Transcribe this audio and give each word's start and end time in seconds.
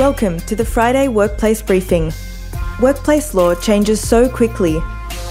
Welcome 0.00 0.40
to 0.40 0.56
the 0.56 0.64
Friday 0.64 1.08
Workplace 1.08 1.60
Briefing. 1.60 2.10
Workplace 2.80 3.34
law 3.34 3.54
changes 3.54 4.00
so 4.00 4.30
quickly. 4.30 4.80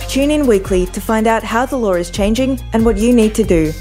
Tune 0.08 0.30
in 0.30 0.46
weekly 0.46 0.86
to 0.86 1.02
find 1.02 1.26
out 1.26 1.42
how 1.42 1.66
the 1.66 1.76
law 1.76 1.94
is 1.94 2.12
changing 2.12 2.60
and 2.72 2.86
what 2.86 2.96
you 2.96 3.12
need 3.12 3.34
to 3.34 3.44
do. 3.44 3.74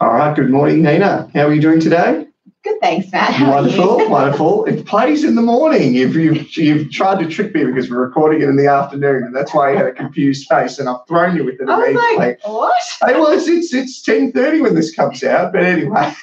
All 0.00 0.14
right, 0.14 0.32
good 0.36 0.50
morning, 0.50 0.84
Nina. 0.84 1.28
How 1.34 1.48
are 1.48 1.52
you 1.52 1.60
doing 1.60 1.80
today? 1.80 2.27
Good, 2.68 2.80
thanks, 2.80 3.10
Matt. 3.12 3.48
Wonderful, 3.48 4.08
wonderful. 4.10 4.64
It 4.66 4.84
plays 4.84 5.24
in 5.24 5.36
the 5.36 5.42
morning. 5.42 5.94
You've, 5.94 6.14
you've, 6.16 6.56
you've 6.56 6.90
tried 6.90 7.18
to 7.20 7.28
trick 7.28 7.54
me 7.54 7.64
because 7.64 7.88
we're 7.88 8.04
recording 8.04 8.42
it 8.42 8.48
in 8.48 8.56
the 8.56 8.66
afternoon, 8.66 9.24
and 9.24 9.34
that's 9.34 9.54
why 9.54 9.70
you 9.70 9.76
had 9.78 9.86
a 9.86 9.92
confused 9.92 10.46
face, 10.48 10.78
and 10.78 10.88
I've 10.88 11.06
thrown 11.08 11.34
you 11.36 11.44
with 11.44 11.60
it 11.60 11.68
I 11.68 11.76
immediately. 11.76 12.16
like, 12.16 12.46
what? 12.46 12.74
Hey, 13.02 13.14
well, 13.14 13.28
it's, 13.28 13.48
it's, 13.48 13.72
it's 13.72 14.02
10.30 14.06 14.62
when 14.62 14.74
this 14.74 14.94
comes 14.94 15.24
out, 15.24 15.52
but 15.52 15.62
anyway. 15.62 16.12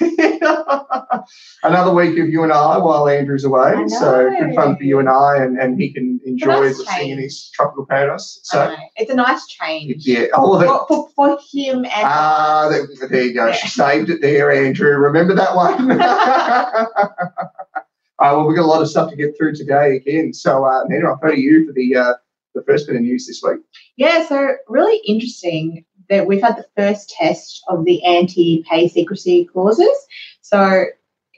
Another 1.64 1.92
week 1.92 2.16
of 2.18 2.28
you 2.28 2.44
and 2.44 2.52
I 2.52 2.78
while 2.78 3.08
Andrew's 3.08 3.44
away. 3.44 3.74
So 3.88 4.30
good 4.38 4.54
fun 4.54 4.76
for 4.76 4.84
you 4.84 5.00
and 5.00 5.08
I, 5.08 5.38
and, 5.38 5.58
and 5.58 5.80
he 5.80 5.92
can 5.92 6.20
enjoy 6.24 6.60
nice 6.60 6.76
the 6.76 7.00
in 7.00 7.18
his 7.18 7.50
tropical 7.54 7.86
paradise. 7.86 8.38
So. 8.44 8.76
It's 8.96 9.10
a 9.10 9.16
nice 9.16 9.46
change. 9.46 10.06
yeah, 10.06 10.26
all 10.34 10.54
of 10.54 10.62
it. 10.62 10.66
For, 10.66 10.86
for, 10.86 11.10
for 11.16 11.38
him 11.52 11.78
and 11.78 11.90
Ah, 11.92 12.68
there, 12.70 12.86
there 13.08 13.22
you 13.24 13.34
go. 13.34 13.46
Yeah. 13.46 13.52
She 13.52 13.68
saved 13.68 14.10
it 14.10 14.20
there, 14.20 14.52
Andrew. 14.52 14.96
Remember 14.96 15.34
that 15.34 15.56
one? 15.56 15.88
Uh, 18.18 18.32
well, 18.32 18.46
we've 18.46 18.56
got 18.56 18.64
a 18.64 18.66
lot 18.66 18.80
of 18.80 18.88
stuff 18.88 19.10
to 19.10 19.16
get 19.16 19.36
through 19.36 19.54
today 19.54 19.96
again. 19.96 20.32
So, 20.32 20.64
uh, 20.64 20.84
Nina, 20.88 21.06
I'll 21.06 21.16
go 21.16 21.32
to 21.32 21.38
you 21.38 21.66
for 21.66 21.74
the 21.74 21.94
uh, 21.94 22.14
the 22.54 22.62
first 22.62 22.86
bit 22.86 22.96
of 22.96 23.02
news 23.02 23.26
this 23.26 23.42
week. 23.42 23.60
yeah, 23.96 24.26
so 24.26 24.54
really 24.68 25.02
interesting 25.06 25.84
that 26.08 26.26
we've 26.26 26.40
had 26.40 26.56
the 26.56 26.64
first 26.74 27.10
test 27.10 27.62
of 27.68 27.84
the 27.84 28.02
anti-pay 28.04 28.88
secrecy 28.88 29.44
clauses. 29.44 29.94
So 30.40 30.86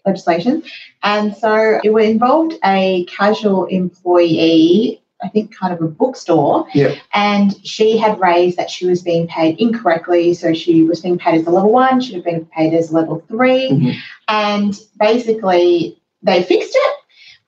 legislation. 0.09 0.63
And 1.03 1.37
so 1.37 1.81
it 1.83 1.91
involved 1.91 2.55
a 2.65 3.05
casual 3.07 3.67
employee, 3.67 5.03
I 5.23 5.29
think 5.29 5.55
kind 5.57 5.73
of 5.73 5.81
a 5.83 5.89
bookstore. 5.89 6.67
Yeah. 6.75 6.95
And 7.13 7.55
she 7.67 7.99
had 7.99 8.21
raised 8.21 8.57
that 8.57 8.71
she 8.71 8.87
was 8.87 9.03
being 9.03 9.27
paid 9.27 9.59
incorrectly. 9.59 10.35
So 10.35 10.55
she 10.55 10.85
was 10.85 11.01
being 11.01 11.19
paid 11.19 11.41
as 11.41 11.47
a 11.47 11.51
level 11.51 11.73
one, 11.73 12.01
she 12.01 12.09
should 12.09 12.17
have 12.17 12.25
been 12.25 12.47
paid 12.47 12.73
as 12.75 12.91
a 12.91 12.95
level 12.95 13.23
3 13.29 13.71
Mhm. 13.71 13.95
And 14.29 14.81
basically 14.99 16.01
they 16.23 16.43
fixed 16.43 16.73
it. 16.75 16.95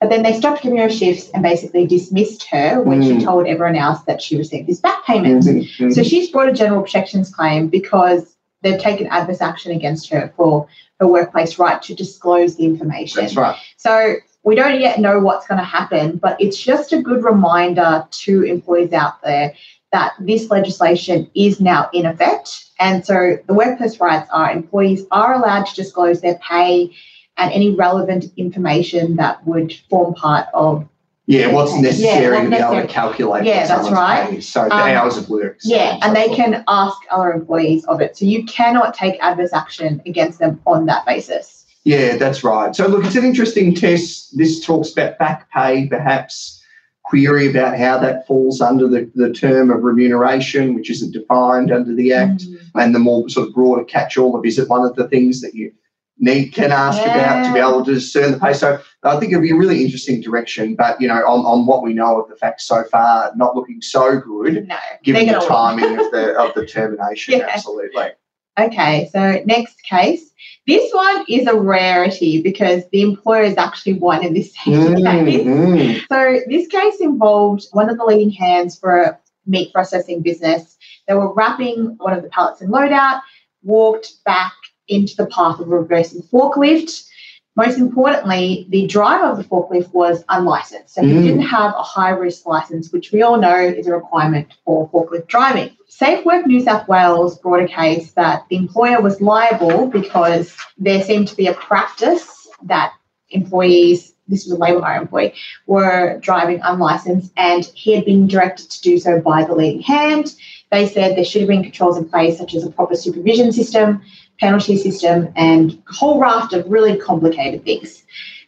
But 0.01 0.09
then 0.09 0.23
they 0.23 0.33
stopped 0.33 0.63
giving 0.63 0.79
her 0.79 0.89
shifts 0.89 1.29
and 1.35 1.43
basically 1.43 1.87
dismissed 1.87 2.45
her 2.45 2.81
when 2.83 3.03
Mm. 3.03 3.19
she 3.19 3.25
told 3.25 3.47
everyone 3.47 3.77
else 3.77 4.01
that 4.07 4.23
she 4.23 4.37
received 4.37 4.67
this 4.67 4.81
back 4.81 5.05
payment. 5.05 5.45
Mhm, 5.45 5.69
mhm. 5.79 5.95
So 5.95 6.03
she's 6.03 6.31
brought 6.31 6.49
a 6.49 6.53
general 6.53 6.81
protections 6.83 7.29
claim 7.29 7.69
because 7.69 8.35
they've 8.63 8.81
taken 8.81 9.07
adverse 9.09 9.43
action 9.43 9.73
against 9.73 10.09
her 10.09 10.33
for 10.37 10.67
her 11.01 11.07
workplace 11.07 11.59
right 11.59 11.81
to 11.83 11.95
disclose 11.95 12.57
the 12.57 12.65
information. 12.65 13.21
That's 13.21 13.37
right. 13.37 13.57
So 13.77 14.15
we 14.43 14.55
don't 14.55 14.81
yet 14.81 14.99
know 15.01 15.21
what's 15.21 15.47
going 15.47 15.59
to 15.59 15.65
happen, 15.65 16.17
but 16.17 16.41
it's 16.41 16.57
just 16.59 16.93
a 16.93 17.03
good 17.03 17.23
reminder 17.25 18.07
to 18.11 18.43
employees 18.43 18.93
out 18.93 19.21
there 19.23 19.55
that 19.93 20.13
this 20.21 20.51
legislation 20.51 21.31
is 21.35 21.61
now 21.61 21.91
in 21.93 22.07
effect. 22.07 22.67
And 22.79 23.05
so 23.05 23.37
the 23.47 23.55
workplace 23.55 24.01
rights 24.01 24.29
are 24.33 24.51
employees 24.51 25.05
are 25.11 25.35
allowed 25.35 25.67
to 25.67 25.75
disclose 25.75 26.21
their 26.21 26.37
pay 26.37 26.91
and 27.37 27.53
any 27.53 27.75
relevant 27.75 28.27
information 28.37 29.17
that 29.17 29.45
would 29.47 29.75
form 29.91 30.15
part 30.15 30.47
of 30.55 30.87
Yeah, 31.27 31.53
what's 31.53 31.75
Yeah, 31.75 31.81
necessary 31.83 32.37
what's 32.37 32.45
to 32.45 32.51
be 32.51 32.57
able 32.57 32.83
to 32.83 32.87
calculate 32.87 33.45
Yeah, 33.45 33.67
that's 33.67 33.91
right. 33.91 34.31
pay. 34.31 34.41
So 34.41 34.65
the 34.65 34.75
Um, 34.75 34.81
hours 34.81 35.17
of 35.17 35.29
work. 35.29 35.59
Yeah, 35.63 35.95
and 36.03 36.03
so 36.03 36.13
they 36.15 36.27
forth. 36.27 36.37
can 36.37 36.65
ask 36.67 36.97
other 37.11 37.33
employees 37.33 37.85
of 37.87 38.01
it. 38.01 38.17
So 38.17 38.25
you 38.25 38.45
cannot 38.47 38.95
take 38.95 39.17
adverse 39.23 39.53
action 39.53 40.01
against 40.07 40.39
them 40.39 40.61
on 40.67 40.87
that 40.87 41.05
basis. 41.07 41.60
Yeah, 41.85 42.17
that's 42.17 42.45
right. 42.45 42.75
So 42.77 42.87
look, 42.87 43.05
it's 43.05 43.17
an 43.17 43.25
interesting 43.25 43.75
test. 43.75 44.37
This 44.37 44.65
talks 44.65 44.93
about 44.93 45.19
back 45.19 45.51
pay, 45.51 45.87
perhaps 45.87 46.61
query 47.05 47.51
about 47.51 47.77
how 47.77 47.99
that 47.99 48.27
falls 48.27 48.61
under 48.61 48.87
the, 48.87 49.11
the 49.15 49.33
term 49.33 49.71
of 49.71 49.83
remuneration, 49.83 50.75
which 50.75 50.91
isn't 50.91 51.13
defined 51.13 51.73
under 51.73 51.93
the 51.93 52.13
Act. 52.13 52.43
Mm-hmm. 52.43 52.79
and 52.79 52.95
the 52.95 53.01
more 53.01 53.29
sort 53.29 53.49
of 53.49 53.55
broader 53.55 53.85
catch-all 53.85 54.37
of 54.37 54.47
is 54.47 54.59
it 54.59 54.69
one 54.69 54.87
of 54.87 54.95
the 54.95 55.09
things 55.09 55.41
that 55.41 55.55
you 55.55 55.73
need 56.21 56.51
can 56.51 56.71
ask 56.71 57.03
about 57.03 57.47
to 57.47 57.53
be 57.53 57.59
able 57.59 57.85
to 57.85 57.95
discern 57.95 58.33
the 58.33 58.39
pay. 58.39 58.53
So 58.53 58.81
I 59.03 59.19
think 59.19 59.33
it'd 59.33 59.43
be 59.43 59.51
a 59.51 59.57
really 59.57 59.83
interesting 59.83 60.21
direction, 60.21 60.77
but 60.77 61.01
you 61.01 61.09
know, 61.09 61.17
on, 61.27 61.45
on 61.47 61.67
what 61.67 61.83
we 61.83 61.95
know 61.95 62.21
of 62.21 62.29
the 62.29 62.37
facts 62.37 62.67
so 62.67 62.85
far, 62.85 63.33
not 63.35 63.57
looking 63.57 63.81
so 63.81 64.21
good 64.21 64.69
No, 64.69 64.77
given 65.03 65.27
the 65.27 65.41
timing 65.41 65.99
of 65.99 66.11
the 66.13 66.39
of 66.39 66.55
the 66.55 66.67
termination. 66.75 67.39
Yeah. 67.39 67.49
Absolutely. 67.51 68.11
Okay, 68.59 69.09
so 69.13 69.43
next 69.47 69.83
case. 69.83 70.31
This 70.67 70.93
one 70.93 71.25
is 71.29 71.47
a 71.47 71.57
rarity 71.57 72.43
because 72.43 72.83
the 72.93 73.03
employer 73.03 73.43
is 73.43 73.57
actually 73.57 73.95
won 73.95 74.25
in 74.25 74.35
this 74.35 74.53
case. 74.53 74.77
Mm, 74.77 75.03
mm. 75.45 76.01
So 76.09 76.41
this 76.49 76.69
case 76.69 77.01
involved 77.01 77.67
one 77.73 77.89
of 77.89 77.99
the 77.99 78.05
leading 78.05 78.31
hands 78.31 78.79
for 78.79 79.01
a 79.01 79.19
meat 79.47 79.73
processing 79.73 80.23
business. 80.23 80.77
They 81.09 81.15
were 81.15 81.33
wrapping 81.33 81.97
one 81.99 82.13
of 82.13 82.23
the 82.23 82.29
pallets 82.29 82.61
in 82.61 82.69
loadout, 82.69 83.23
walked 83.63 84.23
back 84.25 84.53
into 84.87 85.17
the 85.17 85.27
path 85.27 85.61
of 85.61 85.69
a 85.69 85.79
reversing 85.79 86.23
forklift. 86.23 87.09
Most 87.57 87.79
importantly, 87.79 88.67
the 88.71 88.87
driver 88.87 89.25
of 89.25 89.37
the 89.37 89.45
forklift 89.45 89.93
was 89.93 90.25
unlicensed. 90.29 90.95
So 90.95 91.03
he 91.03 91.13
Mm. 91.13 91.23
didn't 91.23 91.41
have 91.43 91.75
a 91.75 91.83
high 91.83 92.11
risk 92.11 92.47
license, 92.47 92.93
which 92.93 93.13
we 93.13 93.23
all 93.23 93.39
know 93.39 93.57
is 93.57 93.87
a 93.87 93.93
requirement 93.95 94.49
for 94.65 94.89
forklift 94.91 95.27
driving. 95.27 95.71
Safe 95.89 96.25
Work 96.25 96.47
New 96.47 96.61
South 96.61 96.87
Wales 96.89 97.39
brought 97.39 97.63
a 97.63 97.67
case 97.67 98.13
that 98.13 98.45
the 98.49 98.57
employer 98.57 99.01
was 99.01 99.21
liable 99.21 99.89
because 99.89 100.57
there 100.79 101.03
seemed 101.03 101.29
to 101.29 101.37
be 101.37 101.49
a 101.49 101.55
practice 101.55 102.47
that 102.63 102.93
employees, 103.31 104.15
this 104.29 104.45
was 104.45 104.53
a 104.53 104.59
labour 104.59 104.81
hire 104.81 105.01
employee, 105.03 105.35
were 105.67 106.19
driving 106.21 106.61
unlicensed 106.63 107.33
and 107.37 107.65
he 107.75 107.95
had 107.95 108.05
been 108.05 108.29
directed 108.29 108.71
to 108.71 108.81
do 108.81 108.99
so 108.99 109.21
by 109.21 109.45
the 109.45 109.55
leading 109.55 109.83
hand. 109.83 110.35
They 110.71 110.87
said 110.87 111.17
there 111.17 111.25
should 111.25 111.43
have 111.43 111.49
been 111.49 111.65
controls 111.65 111.99
in 111.99 112.09
place, 112.09 112.39
such 112.39 112.55
as 112.55 112.65
a 112.65 112.71
proper 112.71 112.95
supervision 112.95 113.51
system, 113.53 114.03
penalty 114.41 114.77
system, 114.77 115.33
and 115.37 115.81
a 115.89 115.93
whole 115.93 116.19
raft 116.19 116.53
of 116.53 116.69
really 116.69 116.97
complicated 116.97 117.65
things. 117.65 118.05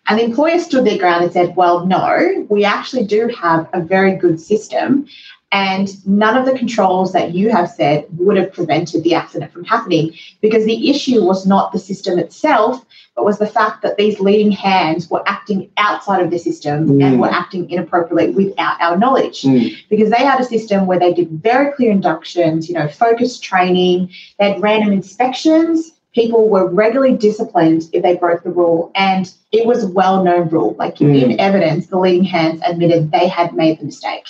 And 0.09 0.19
the 0.19 0.25
employer 0.25 0.59
stood 0.59 0.85
their 0.85 0.99
ground 0.99 1.25
and 1.25 1.33
said, 1.33 1.55
Well, 1.55 1.87
no, 1.87 2.47
we 2.51 2.65
actually 2.65 3.05
do 3.05 3.29
have 3.29 3.69
a 3.73 3.81
very 3.81 4.17
good 4.17 4.41
system. 4.41 5.07
And 5.53 6.07
none 6.07 6.37
of 6.37 6.47
the 6.47 6.59
controls 6.59 7.13
that 7.13 7.35
you 7.35 7.51
have 7.51 7.71
said 7.71 8.07
would 8.17 8.39
have 8.39 8.55
prevented 8.55 9.05
the 9.05 9.15
accident 9.15 9.53
from 9.53 9.65
happening 9.65 10.15
because 10.41 10.65
the 10.65 10.89
issue 10.89 11.23
was 11.23 11.47
not 11.47 11.73
the 11.73 11.79
system 11.79 12.19
itself, 12.19 12.85
but 13.15 13.25
was 13.25 13.39
the 13.39 13.47
fact 13.47 13.83
that 13.83 13.97
these 13.97 14.21
leading 14.21 14.53
hands 14.53 15.11
were 15.11 15.23
acting 15.27 15.69
outside 15.77 16.23
of 16.23 16.31
the 16.31 16.39
system 16.39 16.87
Mm. 16.89 17.03
and 17.05 17.21
were 17.21 17.31
acting 17.31 17.69
inappropriately 17.71 18.31
without 18.33 18.81
our 18.81 18.97
knowledge. 18.97 19.43
Mm. 19.43 19.75
Because 19.91 20.11
they 20.11 20.25
had 20.25 20.41
a 20.41 20.45
system 20.45 20.87
where 20.87 20.99
they 20.99 21.13
did 21.13 21.29
very 21.31 21.73
clear 21.73 21.91
inductions, 21.91 22.69
you 22.69 22.75
know, 22.75 22.89
focused 22.89 23.43
training, 23.43 24.09
they 24.39 24.53
had 24.53 24.63
random 24.63 24.93
inspections. 24.93 25.93
People 26.15 26.49
were 26.49 26.67
regularly 26.69 27.17
disciplined 27.17 27.85
if 27.93 28.03
they 28.03 28.17
broke 28.17 28.43
the 28.43 28.51
rule, 28.51 28.91
and 28.95 29.33
it 29.51 29.67
was 29.67 29.85
a 29.85 29.89
well 29.89 30.23
known 30.25 30.49
rule. 30.49 30.75
Like 30.79 30.97
Mm. 30.97 31.23
in 31.23 31.41
evidence, 31.41 31.87
the 31.87 31.99
leading 31.99 32.25
hands 32.25 32.61
admitted 32.67 33.11
they 33.13 33.29
had 33.29 33.55
made 33.55 33.79
the 33.79 33.85
mistake. 33.87 34.27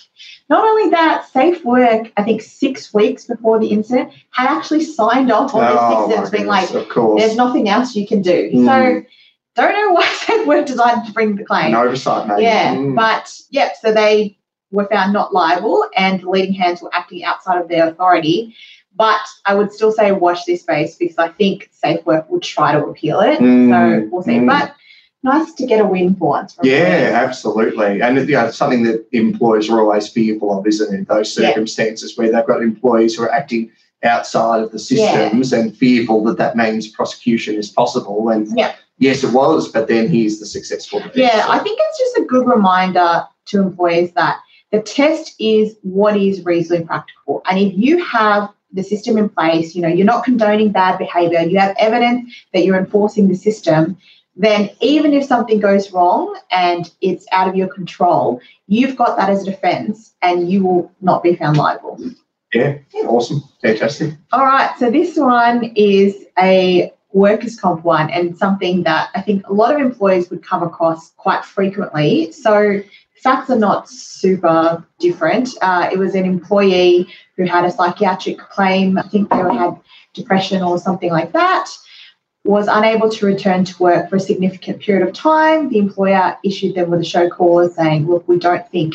Not 0.49 0.65
only 0.65 0.91
that, 0.91 1.27
Safe 1.33 1.65
Work, 1.65 2.13
I 2.17 2.23
think 2.23 2.43
six 2.43 2.93
weeks 2.93 3.25
before 3.25 3.59
the 3.59 3.69
incident, 3.69 4.13
had 4.31 4.49
actually 4.49 4.85
signed 4.85 5.31
off 5.33 5.55
on 5.55 5.65
Oh, 5.65 6.07
this 6.09 6.17
incident, 6.19 6.33
being 6.33 6.47
like, 6.47 6.71
of 6.75 6.89
course. 6.89 7.21
there's 7.23 7.37
nothing 7.37 7.69
else 7.69 7.95
you 7.97 8.07
can 8.07 8.21
do. 8.23 8.51
Mm. 8.53 8.67
So 8.67 9.07
don't 9.55 9.73
know 9.73 9.93
why 9.95 10.07
Safe 10.07 10.47
Work 10.47 10.67
decided 10.67 11.07
to 11.07 11.13
bring 11.13 11.37
the 11.37 11.45
claim. 11.45 11.69
An 11.69 11.75
oversight, 11.75 12.29
maybe. 12.29 12.43
Yeah, 12.43 12.75
Mm. 12.75 12.97
but 12.97 13.33
yep, 13.51 13.77
so 13.81 13.93
they 13.93 14.37
were 14.71 14.87
found 14.87 15.13
not 15.13 15.33
liable 15.35 15.87
and 15.97 16.21
the 16.21 16.29
leading 16.31 16.55
hands 16.55 16.81
were 16.83 16.95
acting 16.95 17.23
outside 17.25 17.61
of 17.61 17.69
their 17.69 17.89
authority. 17.89 18.55
But 18.95 19.21
I 19.47 19.55
would 19.55 19.73
still 19.73 19.91
say 19.93 20.13
watch 20.13 20.45
this 20.47 20.61
space 20.61 20.97
because 20.97 21.17
I 21.19 21.29
think 21.29 21.69
Safe 21.73 22.05
Work 22.05 22.29
will 22.31 22.41
try 22.41 22.73
to 22.73 22.85
appeal 22.85 23.21
it. 23.21 23.39
Mm, 23.39 23.71
So 23.71 24.09
we'll 24.11 24.23
see. 24.23 24.33
mm. 24.39 24.47
But 24.47 24.75
nice 25.23 25.53
to 25.55 25.67
get 25.67 25.81
a 25.81 25.85
win 25.85 26.15
for 26.15 26.29
once. 26.29 26.57
Yeah, 26.63 27.11
absolutely. 27.15 28.03
And 28.03 28.17
you 28.29 28.35
know, 28.35 28.51
something 28.51 28.83
that 28.85 29.07
employers 29.13 29.71
are 29.71 29.81
always 29.81 30.09
fearful 30.09 30.59
of, 30.59 30.67
isn't 30.67 30.95
it? 30.95 31.09
Those 31.09 31.37
Yeah. 31.37 31.49
circumstances 31.49 32.17
where 32.17 32.31
they've 32.31 32.47
got 32.47 32.63
employees 32.63 33.17
who 33.17 33.25
are 33.25 33.33
acting 33.33 33.71
outside 34.05 34.63
of 34.63 34.73
the 34.73 34.79
systems 34.81 35.53
and 35.53 35.77
fearful 35.77 36.25
that 36.25 36.37
that 36.39 36.57
means 36.57 36.89
prosecution 36.89 37.55
is 37.55 37.71
possible. 37.71 38.29
And 38.31 38.49
Yeah. 38.57 38.73
yes, 38.99 39.23
it 39.23 39.33
was, 39.33 39.69
but 39.69 39.87
then 39.87 40.09
here's 40.09 40.41
the 40.41 40.47
successful 40.47 40.99
defense. 40.99 41.17
Yeah, 41.17 41.47
I 41.49 41.59
think 41.61 41.79
it's 41.81 41.99
just 41.99 42.19
a 42.19 42.25
good 42.25 42.47
reminder 42.47 43.25
to 43.47 43.63
employees 43.63 44.13
that 44.13 44.39
the 44.73 44.81
test 44.81 45.35
is 45.39 45.77
what 45.83 46.17
is 46.17 46.45
reasonably 46.45 46.87
practical. 46.87 47.43
And 47.49 47.59
if 47.61 47.73
you 47.77 48.03
have 48.05 48.49
the 48.73 48.83
system 48.83 49.19
in 49.19 49.29
place, 49.29 49.75
you 49.75 49.83
know, 49.83 49.89
you're 49.89 50.07
not 50.07 50.25
condoning 50.25 50.73
bad 50.73 50.99
behavior, 50.99 51.43
you 51.43 51.59
have 51.59 51.77
evidence 51.79 52.33
that 52.55 52.65
you're 52.65 52.79
enforcing 52.79 53.29
the 53.29 53.35
system, 53.37 53.99
then 54.37 54.71
even 54.81 55.13
if 55.13 55.25
something 55.25 55.61
goes 55.61 55.93
wrong 55.93 56.39
and 56.51 56.91
it's 57.01 57.27
out 57.33 57.49
of 57.49 57.57
your 57.57 57.69
control, 57.69 58.41
you've 58.67 58.97
got 58.97 59.17
that 59.17 59.29
as 59.29 59.43
a 59.43 59.51
defense 59.51 60.15
and 60.23 60.51
you 60.51 60.65
will 60.65 60.93
not 61.01 61.23
be 61.23 61.37
found 61.37 61.57
liable. 61.57 61.99
Yeah, 62.53 62.79
awesome, 63.05 63.43
fantastic. 63.61 64.15
All 64.33 64.45
right, 64.45 64.75
so 64.79 64.91
this 64.91 65.17
one 65.17 65.73
is 65.77 66.27
a 66.39 66.93
workers' 67.13 67.59
comp 67.59 67.85
one 67.85 68.11
and 68.11 68.37
something 68.37 68.83
that 68.85 69.11
I 69.15 69.21
think 69.21 69.47
a 69.47 69.53
lot 69.53 69.75
of 69.75 69.81
employees 69.81 70.31
would 70.31 70.43
come 70.43 70.63
across 70.63 71.11
quite 71.13 71.45
frequently. 71.45 72.33
So 72.33 72.83
facts 73.23 73.51
are 73.51 73.59
not 73.59 73.89
super 73.89 74.85
different. 74.99 75.51
Uh, 75.61 75.89
it 75.93 75.99
was 75.99 76.15
an 76.15 76.25
employee 76.25 77.09
who 77.37 77.45
had 77.45 77.65
a 77.65 77.71
psychiatric 77.71 78.39
claim. 78.39 78.99
I 78.99 79.03
think 79.03 79.31
they 79.31 79.37
had 79.37 79.79
depression 80.15 80.63
or 80.63 80.79
something 80.79 81.11
like 81.11 81.33
that. 81.33 81.71
Was 82.45 82.67
unable 82.67 83.09
to 83.09 83.27
return 83.27 83.65
to 83.65 83.83
work 83.83 84.11
for 84.11 84.17
a 84.17 84.21
significant 84.21 84.81
period 84.81 85.07
of 85.07 85.15
time. 85.15 85.69
The 85.69 85.79
employer 85.79 86.37
issued 86.43 86.75
them 86.75 86.91
with 86.91 87.01
a 87.01 87.05
show 87.05 87.29
cause 87.29 87.77
saying, 87.77 88.09
"Look, 88.09 88.27
we 88.27 88.37
don't 88.37 88.69
think 88.71 88.95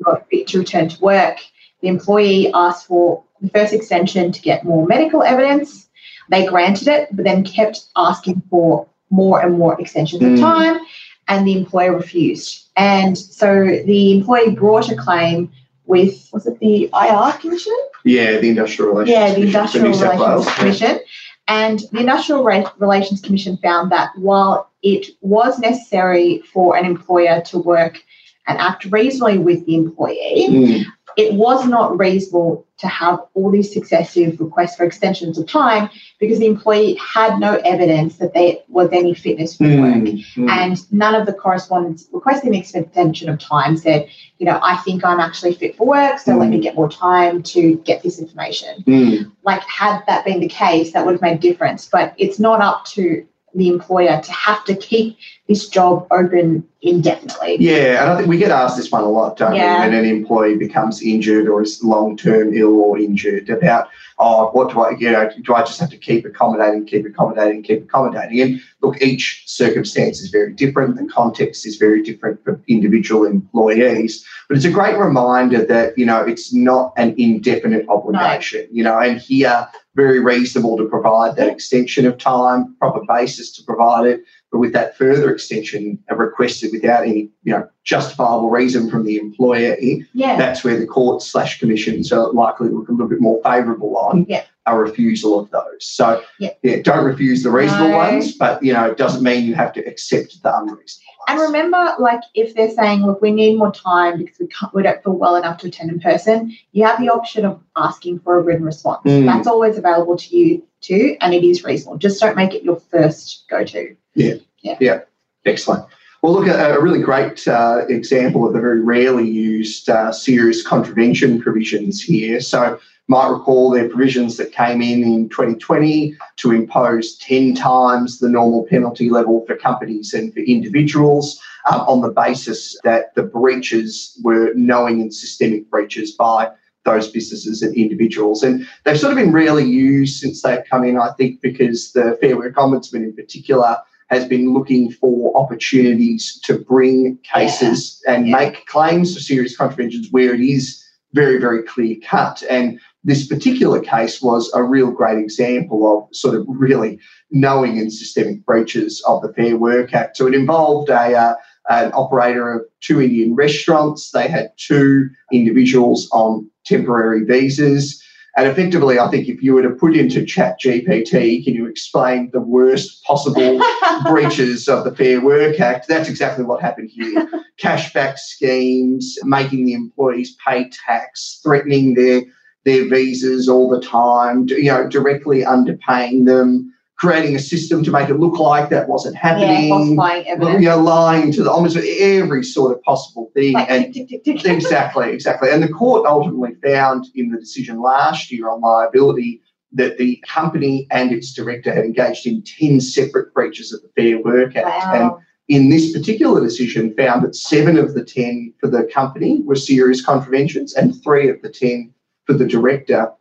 you're 0.00 0.24
fit 0.30 0.46
to 0.48 0.60
return 0.60 0.88
to 0.88 1.00
work." 1.02 1.36
The 1.82 1.88
employee 1.88 2.50
asked 2.54 2.86
for 2.86 3.22
the 3.42 3.50
first 3.50 3.74
extension 3.74 4.32
to 4.32 4.40
get 4.40 4.64
more 4.64 4.86
medical 4.86 5.22
evidence. 5.22 5.86
They 6.30 6.46
granted 6.46 6.88
it, 6.88 7.08
but 7.12 7.26
then 7.26 7.44
kept 7.44 7.84
asking 7.94 8.42
for 8.48 8.86
more 9.10 9.40
and 9.42 9.58
more 9.58 9.78
extensions 9.78 10.22
Mm. 10.22 10.34
of 10.34 10.40
time, 10.40 10.80
and 11.28 11.46
the 11.46 11.58
employer 11.58 11.94
refused. 11.94 12.68
And 12.76 13.18
so 13.18 13.66
the 13.84 14.12
employee 14.12 14.50
brought 14.52 14.90
a 14.90 14.96
claim 14.96 15.50
with, 15.86 16.28
was 16.32 16.46
it 16.46 16.58
the 16.58 16.88
IR 16.94 17.32
Commission? 17.38 17.76
Yeah, 18.04 18.38
the 18.38 18.48
Industrial 18.48 18.92
Relations. 18.92 19.10
Yeah, 19.14 19.34
the 19.34 19.42
Industrial 19.42 19.86
Relations. 19.88 20.54
Commission. 20.54 21.00
And 21.48 21.80
the 21.92 22.00
Industrial 22.00 22.44
Relations 22.44 23.22
Commission 23.22 23.56
found 23.56 23.90
that 23.90 24.10
while 24.16 24.70
it 24.82 25.06
was 25.22 25.58
necessary 25.58 26.40
for 26.52 26.76
an 26.76 26.84
employer 26.84 27.40
to 27.46 27.58
work 27.58 28.02
and 28.46 28.58
act 28.58 28.84
reasonably 28.86 29.38
with 29.38 29.64
the 29.66 29.74
employee, 29.74 30.46
Mm. 30.48 30.84
It 31.18 31.34
was 31.34 31.66
not 31.66 31.98
reasonable 31.98 32.64
to 32.78 32.86
have 32.86 33.18
all 33.34 33.50
these 33.50 33.72
successive 33.72 34.38
requests 34.38 34.76
for 34.76 34.84
extensions 34.84 35.36
of 35.36 35.48
time 35.48 35.90
because 36.20 36.38
the 36.38 36.46
employee 36.46 36.94
had 36.94 37.40
no 37.40 37.56
evidence 37.64 38.18
that 38.18 38.32
there 38.34 38.54
was 38.68 38.88
any 38.92 39.14
fitness 39.14 39.56
for 39.56 39.64
work. 39.64 39.94
Mm. 39.96 40.24
Mm. 40.36 40.48
And 40.48 40.92
none 40.92 41.16
of 41.16 41.26
the 41.26 41.32
correspondents 41.32 42.08
requesting 42.12 42.52
the 42.52 42.58
extension 42.60 43.28
of 43.28 43.40
time 43.40 43.76
said, 43.76 44.08
you 44.38 44.46
know, 44.46 44.60
I 44.62 44.76
think 44.76 45.04
I'm 45.04 45.18
actually 45.18 45.54
fit 45.54 45.76
for 45.76 45.88
work, 45.88 46.20
so 46.20 46.36
let 46.36 46.50
me 46.50 46.60
get 46.60 46.76
more 46.76 46.88
time 46.88 47.42
to 47.42 47.78
get 47.78 48.04
this 48.04 48.20
information. 48.20 48.84
Mm. 48.84 49.32
Like, 49.42 49.64
had 49.64 50.04
that 50.06 50.24
been 50.24 50.38
the 50.38 50.48
case, 50.48 50.92
that 50.92 51.04
would 51.04 51.12
have 51.12 51.22
made 51.22 51.38
a 51.38 51.40
difference. 51.40 51.88
But 51.90 52.14
it's 52.16 52.38
not 52.38 52.60
up 52.60 52.84
to 52.92 53.26
the 53.54 53.68
employer 53.68 54.20
to 54.20 54.32
have 54.32 54.64
to 54.64 54.74
keep 54.74 55.16
this 55.48 55.68
job 55.68 56.06
open 56.10 56.66
indefinitely. 56.82 57.56
Yeah, 57.58 58.02
and 58.02 58.10
I 58.10 58.16
think 58.16 58.28
we 58.28 58.36
get 58.36 58.50
asked 58.50 58.76
this 58.76 58.92
one 58.92 59.02
a 59.02 59.08
lot, 59.08 59.36
don't 59.36 59.54
Yeah. 59.54 59.86
we? 59.86 59.88
When 59.88 59.98
an 59.98 60.04
employee 60.04 60.56
becomes 60.56 61.02
injured 61.02 61.48
or 61.48 61.62
is 61.62 61.82
long 61.82 62.16
term 62.16 62.54
ill 62.54 62.80
or 62.80 62.98
injured, 62.98 63.48
about, 63.48 63.88
oh, 64.18 64.50
what 64.52 64.70
do 64.70 64.80
I, 64.80 64.90
you 64.98 65.10
know, 65.10 65.28
do 65.42 65.54
I 65.54 65.60
just 65.62 65.80
have 65.80 65.90
to 65.90 65.96
keep 65.96 66.24
accommodating, 66.24 66.84
keep 66.86 67.06
accommodating, 67.06 67.62
keep 67.62 67.84
accommodating? 67.84 68.40
And 68.40 68.60
look, 68.82 69.00
each 69.02 69.42
circumstance 69.46 70.20
is 70.20 70.30
very 70.30 70.52
different. 70.52 70.96
The 70.96 71.06
context 71.06 71.66
is 71.66 71.76
very 71.76 72.02
different 72.02 72.44
for 72.44 72.60
individual 72.68 73.24
employees. 73.24 74.24
But 74.48 74.56
it's 74.56 74.66
a 74.66 74.70
great 74.70 74.98
reminder 74.98 75.64
that, 75.64 75.98
you 75.98 76.06
know, 76.06 76.20
it's 76.20 76.54
not 76.54 76.92
an 76.96 77.14
indefinite 77.18 77.88
obligation, 77.88 78.68
you 78.70 78.84
know, 78.84 78.98
and 78.98 79.18
here, 79.18 79.66
very 79.98 80.20
reasonable 80.20 80.76
to 80.76 80.88
provide 80.88 81.34
that 81.34 81.48
extension 81.48 82.06
of 82.06 82.16
time, 82.18 82.76
proper 82.78 83.00
basis 83.08 83.50
to 83.56 83.64
provide 83.64 84.06
it 84.06 84.22
but 84.50 84.58
with 84.58 84.72
that 84.72 84.96
further 84.96 85.30
extension 85.30 85.98
requested 86.10 86.70
without 86.72 87.02
any 87.02 87.30
you 87.44 87.52
know 87.52 87.68
justifiable 87.84 88.50
reason 88.50 88.90
from 88.90 89.04
the 89.04 89.16
employer, 89.18 89.76
Yeah. 90.12 90.36
that's 90.36 90.62
where 90.64 90.78
the 90.78 90.86
courts 90.86 91.26
slash 91.26 91.58
commissions 91.58 92.12
are 92.12 92.30
likely 92.32 92.68
to 92.68 92.74
look 92.74 92.88
a 92.88 92.92
little 92.92 93.08
bit 93.08 93.20
more 93.20 93.40
favourable 93.42 93.96
on 93.96 94.26
Yeah. 94.28 94.42
a 94.66 94.76
refusal 94.76 95.38
of 95.38 95.50
those. 95.50 95.62
So 95.80 96.20
Yeah. 96.38 96.50
don't 96.82 97.04
refuse 97.04 97.42
the 97.42 97.50
reasonable 97.50 97.90
No. 97.90 97.96
ones, 97.96 98.32
but 98.36 98.62
you 98.62 98.72
know 98.72 98.90
it 98.90 98.96
doesn't 98.96 99.22
mean 99.22 99.44
you 99.44 99.54
have 99.54 99.72
to 99.74 99.80
accept 99.86 100.42
the 100.42 100.50
unreasonable 100.56 100.74
ones. 100.76 101.04
And 101.28 101.40
remember, 101.40 101.94
like 101.98 102.20
if 102.34 102.54
they're 102.54 102.70
saying, 102.70 103.04
look, 103.04 103.20
we 103.20 103.30
need 103.30 103.58
more 103.58 103.72
time 103.72 104.16
because 104.16 104.38
we 104.38 104.46
can't, 104.46 104.72
we 104.74 104.82
don't 104.82 105.02
feel 105.04 105.12
well 105.12 105.36
enough 105.36 105.58
to 105.58 105.68
attend 105.68 105.90
in 105.90 106.00
person, 106.00 106.56
you 106.72 106.84
have 106.84 106.98
the 106.98 107.10
option 107.10 107.44
of 107.44 107.60
asking 107.76 108.20
for 108.20 108.38
a 108.38 108.42
written 108.42 108.64
response. 108.64 109.02
Mm. 109.04 109.26
That's 109.26 109.46
always 109.46 109.76
available 109.76 110.16
to 110.16 110.36
you 110.36 110.62
too, 110.80 111.16
and 111.20 111.34
it 111.34 111.44
is 111.44 111.64
reasonable. 111.64 111.98
Just 111.98 112.20
don't 112.20 112.36
make 112.36 112.54
it 112.54 112.62
your 112.62 112.76
first 112.76 113.44
go-to. 113.48 113.96
Yeah. 114.14 114.34
Yeah. 114.60 114.76
Yeah. 114.80 115.00
Excellent. 115.44 115.86
Well, 116.22 116.32
look, 116.32 116.48
a, 116.48 116.74
a 116.74 116.82
really 116.82 117.00
great 117.00 117.46
uh, 117.46 117.86
example 117.88 118.46
of 118.46 118.52
the 118.52 118.60
very 118.60 118.80
rarely 118.80 119.28
used 119.28 119.88
uh, 119.88 120.10
serious 120.10 120.66
contravention 120.66 121.40
provisions 121.40 122.02
here. 122.02 122.40
So, 122.40 122.80
might 123.10 123.28
recall 123.28 123.70
they're 123.70 123.88
provisions 123.88 124.36
that 124.36 124.52
came 124.52 124.82
in 124.82 125.02
in 125.02 125.28
2020 125.30 126.14
to 126.36 126.52
impose 126.52 127.16
10 127.18 127.54
times 127.54 128.18
the 128.18 128.28
normal 128.28 128.66
penalty 128.66 129.08
level 129.08 129.44
for 129.46 129.56
companies 129.56 130.12
and 130.12 130.32
for 130.34 130.40
individuals 130.40 131.40
um, 131.70 131.80
on 131.82 132.00
the 132.02 132.10
basis 132.10 132.78
that 132.84 133.14
the 133.14 133.22
breaches 133.22 134.18
were 134.22 134.52
knowing 134.54 135.00
and 135.00 135.14
systemic 135.14 135.70
breaches 135.70 136.12
by 136.12 136.50
those 136.88 137.08
businesses 137.10 137.62
and 137.62 137.74
individuals. 137.76 138.42
And 138.42 138.66
they've 138.84 138.98
sort 138.98 139.12
of 139.12 139.18
been 139.18 139.32
rarely 139.32 139.64
used 139.64 140.20
since 140.20 140.42
they've 140.42 140.64
come 140.70 140.84
in, 140.84 140.98
I 140.98 141.10
think, 141.18 141.40
because 141.40 141.92
the 141.92 142.16
Fair 142.20 142.36
Work 142.36 142.56
Ombudsman 142.56 143.04
in 143.04 143.14
particular 143.14 143.76
has 144.08 144.24
been 144.26 144.54
looking 144.54 144.90
for 144.90 145.36
opportunities 145.36 146.40
to 146.44 146.58
bring 146.58 147.18
cases 147.34 148.02
and 148.08 148.26
Yeah. 148.26 148.36
make 148.38 148.66
claims 148.66 149.14
for 149.14 149.20
serious 149.20 149.56
contraventions 149.56 150.08
where 150.10 150.32
it 150.34 150.40
is 150.40 150.82
very, 151.12 151.38
very 151.38 151.62
clear 151.62 151.96
cut. 152.02 152.42
And 152.48 152.80
this 153.04 153.26
particular 153.26 153.80
case 153.80 154.20
was 154.20 154.50
a 154.54 154.62
real 154.62 154.90
great 154.90 155.18
example 155.18 155.80
of 155.92 156.16
sort 156.16 156.34
of 156.34 156.44
really 156.48 156.98
knowing 157.30 157.78
and 157.78 157.92
systemic 157.92 158.44
breaches 158.44 159.02
of 159.06 159.22
the 159.22 159.32
Fair 159.34 159.56
Work 159.56 159.94
Act. 159.94 160.16
So 160.16 160.26
it 160.26 160.34
involved 160.34 160.88
a 160.90 161.14
uh, 161.14 161.34
an 161.68 161.92
operator 161.94 162.52
of 162.52 162.62
two 162.80 163.00
Indian 163.00 163.34
restaurants. 163.34 164.10
They 164.10 164.28
had 164.28 164.52
two 164.56 165.08
individuals 165.32 166.08
on 166.12 166.48
temporary 166.64 167.24
visas. 167.24 168.02
And 168.36 168.46
effectively, 168.46 169.00
I 169.00 169.08
think 169.08 169.28
if 169.28 169.42
you 169.42 169.54
were 169.54 169.62
to 169.62 169.70
put 169.70 169.96
into 169.96 170.24
Chat 170.24 170.60
GPT, 170.60 171.42
can 171.44 171.54
you 171.54 171.66
explain 171.66 172.30
the 172.32 172.40
worst 172.40 173.02
possible 173.02 173.60
breaches 174.04 174.68
of 174.68 174.84
the 174.84 174.94
Fair 174.94 175.20
Work 175.20 175.58
Act? 175.58 175.88
That's 175.88 176.08
exactly 176.08 176.44
what 176.44 176.60
happened 176.60 176.90
here. 176.92 177.28
Cashback 177.60 178.16
schemes, 178.16 179.18
making 179.24 179.66
the 179.66 179.72
employees 179.72 180.36
pay 180.46 180.70
tax, 180.86 181.40
threatening 181.42 181.94
their 181.94 182.22
their 182.64 182.88
visas 182.88 183.48
all 183.48 183.70
the 183.70 183.80
time, 183.80 184.46
you 184.48 184.64
know, 184.64 184.86
directly 184.86 185.42
underpaying 185.42 186.26
them, 186.26 186.72
creating 186.98 187.36
a 187.36 187.38
system 187.38 187.84
to 187.84 187.92
make 187.92 188.08
it 188.08 188.14
look 188.14 188.38
like 188.38 188.70
that 188.70 188.88
wasn't 188.88 189.14
happening. 189.16 189.64
yeah, 189.64 189.68
falsifying 189.68 190.26
you 190.26 190.32
evidence. 190.32 190.64
know, 190.64 190.78
lying 190.78 191.32
to 191.32 191.44
the 191.44 191.50
almost 191.50 191.76
every 191.76 192.42
sort 192.42 192.76
of 192.76 192.82
possible 192.82 193.30
thing. 193.34 193.54
Like, 193.54 193.70
and 193.70 193.94
tick, 193.94 194.08
tick, 194.08 194.24
tick. 194.24 194.44
exactly, 194.44 195.12
exactly. 195.12 195.50
And 195.50 195.62
the 195.62 195.68
court 195.68 196.06
ultimately 196.06 196.56
found 196.62 197.06
in 197.14 197.30
the 197.30 197.38
decision 197.38 197.80
last 197.80 198.32
year 198.32 198.50
on 198.50 198.60
liability 198.60 199.40
that 199.72 199.98
the 199.98 200.22
company 200.26 200.88
and 200.90 201.12
its 201.12 201.32
director 201.32 201.72
had 201.72 201.84
engaged 201.84 202.26
in 202.26 202.42
10 202.42 202.80
separate 202.80 203.32
breaches 203.32 203.72
of 203.72 203.80
the 203.82 203.90
Fair 203.96 204.20
Work 204.20 204.56
Act. 204.56 204.66
Wow. 204.66 204.92
And 204.94 205.24
in 205.46 205.70
this 205.70 205.92
particular 205.92 206.40
decision, 206.40 206.94
found 206.94 207.22
that 207.24 207.36
seven 207.36 207.78
of 207.78 207.94
the 207.94 208.04
10 208.04 208.54
for 208.60 208.68
the 208.68 208.84
company 208.92 209.40
were 209.44 209.54
serious 209.54 210.04
contraventions 210.04 210.74
and 210.74 211.00
three 211.02 211.28
of 211.28 211.40
the 211.42 211.48
10 211.48 211.92
for 212.24 212.32
the 212.32 212.46
director. 212.46 213.12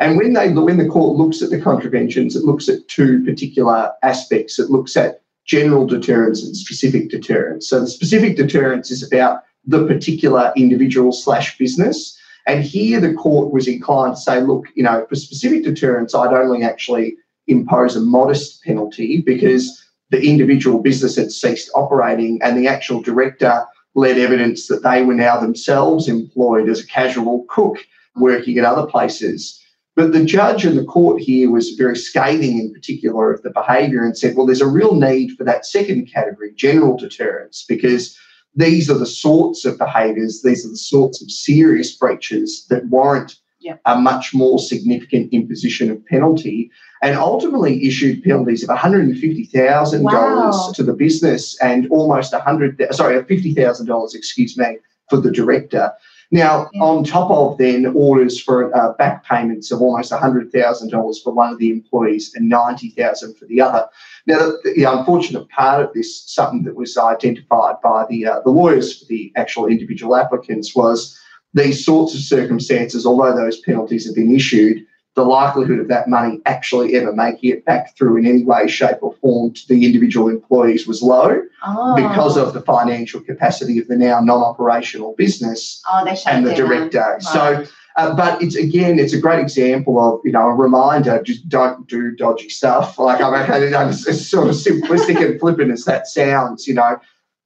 And 0.00 0.16
when 0.16 0.32
they 0.32 0.50
when 0.50 0.78
the 0.78 0.88
court 0.88 1.16
looks 1.16 1.42
at 1.42 1.50
the 1.50 1.60
contraventions, 1.60 2.34
it 2.34 2.44
looks 2.44 2.68
at 2.68 2.86
two 2.88 3.24
particular 3.24 3.92
aspects. 4.02 4.58
It 4.58 4.70
looks 4.70 4.96
at 4.96 5.20
general 5.46 5.86
deterrence 5.86 6.42
and 6.42 6.56
specific 6.56 7.10
deterrence. 7.10 7.68
So 7.68 7.80
the 7.80 7.86
specific 7.86 8.36
deterrence 8.36 8.90
is 8.90 9.02
about 9.02 9.42
the 9.66 9.86
particular 9.86 10.52
individual 10.56 11.12
slash 11.12 11.56
business. 11.58 12.18
And 12.46 12.62
here 12.62 13.00
the 13.00 13.14
court 13.14 13.52
was 13.52 13.68
inclined 13.68 14.16
to 14.16 14.20
say, 14.20 14.40
look, 14.40 14.66
you 14.74 14.82
know, 14.82 15.06
for 15.08 15.14
specific 15.14 15.64
deterrence, 15.64 16.14
I'd 16.14 16.32
only 16.32 16.62
actually 16.62 17.16
impose 17.46 17.96
a 17.96 18.00
modest 18.00 18.62
penalty 18.62 19.20
because 19.20 19.82
the 20.10 20.22
individual 20.22 20.80
business 20.80 21.16
had 21.16 21.30
ceased 21.30 21.70
operating 21.74 22.40
and 22.42 22.58
the 22.58 22.68
actual 22.68 23.00
director 23.00 23.64
led 23.94 24.18
evidence 24.18 24.66
that 24.68 24.82
they 24.82 25.02
were 25.02 25.14
now 25.14 25.40
themselves 25.40 26.08
employed 26.08 26.68
as 26.68 26.80
a 26.80 26.86
casual 26.86 27.46
cook 27.48 27.78
working 28.16 28.58
at 28.58 28.64
other 28.64 28.86
places. 28.86 29.60
But 29.96 30.12
the 30.12 30.24
judge 30.24 30.64
and 30.64 30.76
the 30.76 30.84
court 30.84 31.22
here 31.22 31.50
was 31.50 31.70
very 31.70 31.96
scathing 31.96 32.58
in 32.58 32.72
particular 32.72 33.32
of 33.32 33.42
the 33.42 33.50
behaviour 33.50 34.02
and 34.04 34.16
said, 34.18 34.36
well, 34.36 34.46
there's 34.46 34.60
a 34.60 34.66
real 34.66 34.94
need 34.96 35.36
for 35.36 35.44
that 35.44 35.64
second 35.66 36.10
category, 36.12 36.52
general 36.56 36.96
deterrence, 36.96 37.64
because 37.68 38.16
these 38.56 38.90
are 38.90 38.98
the 38.98 39.06
sorts 39.06 39.64
of 39.64 39.78
behaviours, 39.78 40.42
these 40.42 40.66
are 40.66 40.70
the 40.70 40.76
sorts 40.76 41.22
of 41.22 41.30
serious 41.30 41.94
breaches 41.96 42.66
that 42.70 42.86
warrant 42.88 43.36
Yep. 43.60 43.80
a 43.86 43.98
much 43.98 44.34
more 44.34 44.58
significant 44.58 45.32
imposition 45.32 45.90
of 45.90 46.04
penalty 46.04 46.70
and 47.00 47.16
ultimately 47.16 47.86
issued 47.86 48.22
penalties 48.22 48.62
of 48.62 48.68
$150,000 48.68 50.02
Wow. 50.02 50.72
to 50.74 50.82
the 50.82 50.92
business 50.92 51.56
and 51.62 51.86
almost 51.90 52.34
100 52.34 52.76
sorry, 52.90 53.22
$50,000, 53.22 54.14
excuse 54.14 54.58
me, 54.58 54.76
for 55.08 55.16
the 55.16 55.30
director. 55.30 55.90
Now, 56.34 56.68
Yeah. 56.74 56.82
on 56.82 57.04
top 57.04 57.30
of 57.30 57.58
then 57.58 57.86
orders 57.94 58.40
for 58.42 58.76
uh, 58.76 58.94
back 58.94 59.24
payments 59.24 59.70
of 59.70 59.80
almost 59.80 60.10
$100,000 60.10 61.22
for 61.22 61.32
one 61.32 61.52
of 61.52 61.58
the 61.58 61.70
employees 61.70 62.32
and 62.34 62.48
90000 62.48 63.36
for 63.36 63.46
the 63.46 63.60
other. 63.60 63.86
Now, 64.26 64.38
the, 64.38 64.72
the 64.74 64.82
unfortunate 64.82 65.48
part 65.48 65.80
of 65.84 65.92
this, 65.94 66.24
something 66.26 66.64
that 66.64 66.74
was 66.74 66.96
identified 66.96 67.76
by 67.84 68.06
the, 68.10 68.26
uh, 68.26 68.40
the 68.44 68.50
lawyers 68.50 68.98
for 68.98 69.04
the 69.04 69.32
actual 69.36 69.66
individual 69.66 70.16
applicants, 70.16 70.74
was 70.74 71.16
these 71.54 71.84
sorts 71.84 72.14
of 72.14 72.20
circumstances, 72.20 73.06
although 73.06 73.36
those 73.36 73.60
penalties 73.60 74.04
have 74.04 74.16
been 74.16 74.34
issued, 74.34 74.84
the 75.14 75.24
likelihood 75.24 75.78
of 75.78 75.88
that 75.88 76.08
money 76.08 76.40
actually 76.44 76.96
ever 76.96 77.12
making 77.12 77.50
it 77.50 77.64
back 77.64 77.96
through 77.96 78.16
in 78.16 78.26
any 78.26 78.44
way, 78.44 78.66
shape, 78.66 78.98
or 79.00 79.14
form 79.20 79.52
to 79.52 79.68
the 79.68 79.84
individual 79.86 80.28
employees 80.28 80.86
was 80.86 81.02
low 81.02 81.40
Oh. 81.66 81.94
because 81.96 82.36
of 82.36 82.52
the 82.52 82.60
financial 82.60 83.20
capacity 83.20 83.78
of 83.78 83.88
the 83.88 83.96
now 83.96 84.20
non-operational 84.20 85.14
business 85.16 85.80
oh, 85.90 86.04
and 86.26 86.46
the 86.46 86.54
director. 86.54 87.16
So, 87.20 87.64
uh, 87.96 88.14
but 88.14 88.42
it's 88.42 88.54
again, 88.54 88.98
it's 88.98 89.14
a 89.14 89.18
great 89.20 89.38
example 89.38 89.98
of 89.98 90.20
you 90.24 90.32
know 90.32 90.46
a 90.48 90.54
reminder: 90.54 91.22
just 91.22 91.48
don't 91.48 91.88
do 91.88 92.14
dodgy 92.16 92.50
stuff. 92.50 92.98
Like 92.98 93.22
I 93.22 93.30
mean, 93.30 93.72
it's 93.88 94.26
sort 94.26 94.48
of 94.48 94.56
simplistic 94.56 95.24
and 95.24 95.40
flippant 95.40 95.70
as 95.70 95.84
that 95.84 96.06
sounds. 96.06 96.66
You 96.66 96.74
know, 96.74 96.98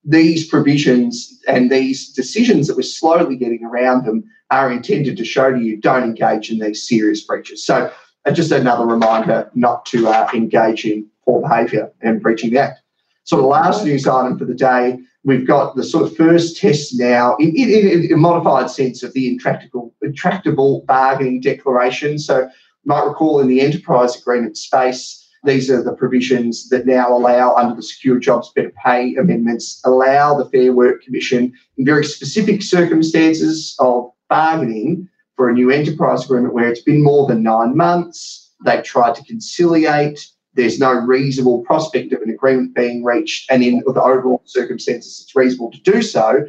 these 0.03 0.47
provisions 0.47 1.39
and 1.47 1.71
these 1.71 2.09
decisions 2.09 2.67
that 2.67 2.75
we're 2.75 2.83
slowly 2.83 3.35
getting 3.35 3.63
around 3.63 4.05
them 4.05 4.23
are 4.51 4.71
intended 4.71 5.17
to 5.17 5.25
show 5.25 5.51
to 5.51 5.59
you 5.59 5.77
don't 5.77 6.03
engage 6.03 6.49
in 6.49 6.59
these 6.59 6.87
serious 6.87 7.23
breaches. 7.23 7.65
So, 7.65 7.91
uh, 8.25 8.31
just 8.31 8.51
another 8.51 8.85
reminder 8.85 9.49
not 9.55 9.85
to 9.87 10.07
uh, 10.07 10.29
engage 10.33 10.85
in 10.85 11.07
poor 11.23 11.41
behaviour 11.41 11.91
and 12.01 12.21
breaching 12.21 12.51
the 12.51 12.59
act. 12.59 12.81
So, 13.23 13.37
the 13.37 13.43
last 13.43 13.85
news 13.85 14.07
item 14.07 14.37
for 14.37 14.45
the 14.45 14.55
day 14.55 14.99
we've 15.25 15.45
got 15.45 15.75
the 15.75 15.83
sort 15.83 16.05
of 16.05 16.15
first 16.15 16.57
test 16.57 16.97
now 16.97 17.35
in, 17.35 17.49
in, 17.55 18.05
in 18.05 18.13
a 18.13 18.17
modified 18.17 18.69
sense 18.69 19.03
of 19.03 19.11
the 19.11 19.27
intractable, 19.27 19.93
intractable 20.01 20.85
bargaining 20.87 21.41
declaration. 21.41 22.17
So, 22.17 22.39
you 22.39 22.49
might 22.85 23.05
recall 23.05 23.39
in 23.41 23.47
the 23.47 23.61
enterprise 23.61 24.15
agreement 24.15 24.57
space, 24.57 25.18
these 25.43 25.69
are 25.69 25.81
the 25.81 25.93
provisions 25.93 26.69
that 26.69 26.85
now 26.85 27.15
allow, 27.15 27.55
under 27.55 27.75
the 27.75 27.83
Secure 27.83 28.19
Jobs 28.19 28.51
Better 28.55 28.73
Pay 28.83 29.15
amendments, 29.15 29.81
allow 29.85 30.37
the 30.37 30.49
Fair 30.49 30.73
Work 30.73 31.03
Commission 31.03 31.53
in 31.77 31.85
very 31.85 32.03
specific 32.03 32.61
circumstances 32.61 33.75
of 33.79 34.11
bargaining 34.29 35.07
for 35.35 35.49
a 35.49 35.53
new 35.53 35.71
enterprise 35.71 36.25
agreement 36.25 36.53
where 36.53 36.67
it's 36.67 36.81
been 36.81 37.03
more 37.03 37.25
than 37.27 37.41
nine 37.41 37.75
months, 37.77 38.51
they've 38.65 38.83
tried 38.83 39.15
to 39.15 39.23
conciliate, 39.23 40.27
there's 40.55 40.79
no 40.79 40.91
reasonable 40.91 41.61
prospect 41.61 42.11
of 42.11 42.21
an 42.21 42.29
agreement 42.29 42.75
being 42.75 43.03
reached, 43.03 43.49
and 43.49 43.63
in 43.63 43.81
the 43.85 44.01
overall 44.01 44.41
circumstances, 44.45 45.21
it's 45.23 45.35
reasonable 45.35 45.71
to 45.71 45.81
do 45.81 46.01
so, 46.01 46.45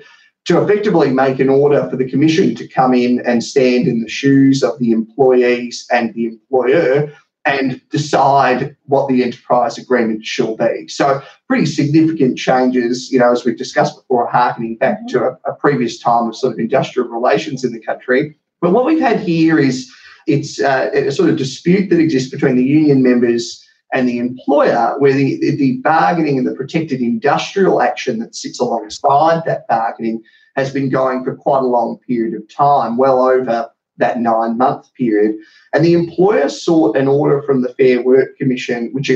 to 0.47 0.61
effectively 0.61 1.11
make 1.11 1.39
an 1.39 1.49
order 1.49 1.89
for 1.89 1.97
the 1.97 2.09
Commission 2.11 2.57
to 2.57 2.67
come 2.67 2.95
in 2.95 3.21
and 3.25 3.45
stand 3.45 3.87
in 3.87 4.01
the 4.03 4.09
shoes 4.09 4.65
of 4.65 4.77
the 4.81 4.91
employees 4.91 5.87
and 5.93 6.13
the 6.15 6.27
employer 6.27 7.13
and 7.51 7.81
decide 7.91 8.77
what 8.87 9.09
the 9.09 9.23
enterprise 9.23 9.79
agreement 9.79 10.25
shall 10.25 10.57
be. 10.57 10.89
So, 10.89 11.23
pretty 11.49 11.67
significant 11.67 12.39
changes, 12.39 13.11
you 13.11 13.19
know, 13.19 13.33
as 13.33 13.45
we've 13.45 13.59
discussed 13.59 13.97
before, 13.97 14.29
harkening 14.31 14.77
back 14.77 15.07
to 15.09 15.25
a, 15.25 15.39
a 15.51 15.55
previous 15.55 15.99
time 15.99 16.29
of 16.29 16.37
sort 16.37 16.53
of 16.53 16.59
industrial 16.59 17.09
relations 17.09 17.65
in 17.65 17.73
the 17.73 17.81
country. 17.81 18.37
But 18.61 18.73
what 18.73 18.85
we've 18.85 19.01
had 19.01 19.21
here 19.21 19.59
is 19.59 19.91
it's 20.27 20.61
uh, 20.61 20.91
a 20.93 21.11
sort 21.11 21.31
of 21.31 21.37
dispute 21.37 21.91
that 21.91 21.99
exists 21.99 22.31
between 22.31 22.57
the 22.57 22.65
union 22.65 23.03
members 23.03 23.65
and 23.93 24.09
the 24.09 24.19
employer, 24.19 24.95
where 24.99 25.13
the, 25.13 25.39
the 25.57 25.79
bargaining 25.79 26.39
and 26.39 26.47
the 26.47 26.55
protected 26.55 27.01
industrial 27.01 27.83
action 27.83 28.21
that 28.21 28.37
sits 28.37 28.61
alongside 28.61 29.43
that 29.47 29.67
bargaining 29.67 30.23
has 30.55 30.73
been 30.73 30.89
going 30.89 31.25
for 31.25 31.35
quite 31.35 31.63
a 31.63 31.67
long 31.67 31.99
period 32.07 32.35
of 32.35 32.49
time, 32.49 32.97
well 32.97 33.23
over 33.23 33.69
that 34.01 34.19
nine 34.21 34.59
month 34.59 34.93
period. 34.95 35.37
And 35.73 35.85
the 35.85 35.93
employer 35.95 36.49
sought 36.49 36.97
an 36.97 37.07
order 37.07 37.41
from 37.43 37.63
the 37.63 37.73
Fair 37.75 38.03
Work 38.03 38.37
Commission, 38.37 38.91
which 38.93 39.11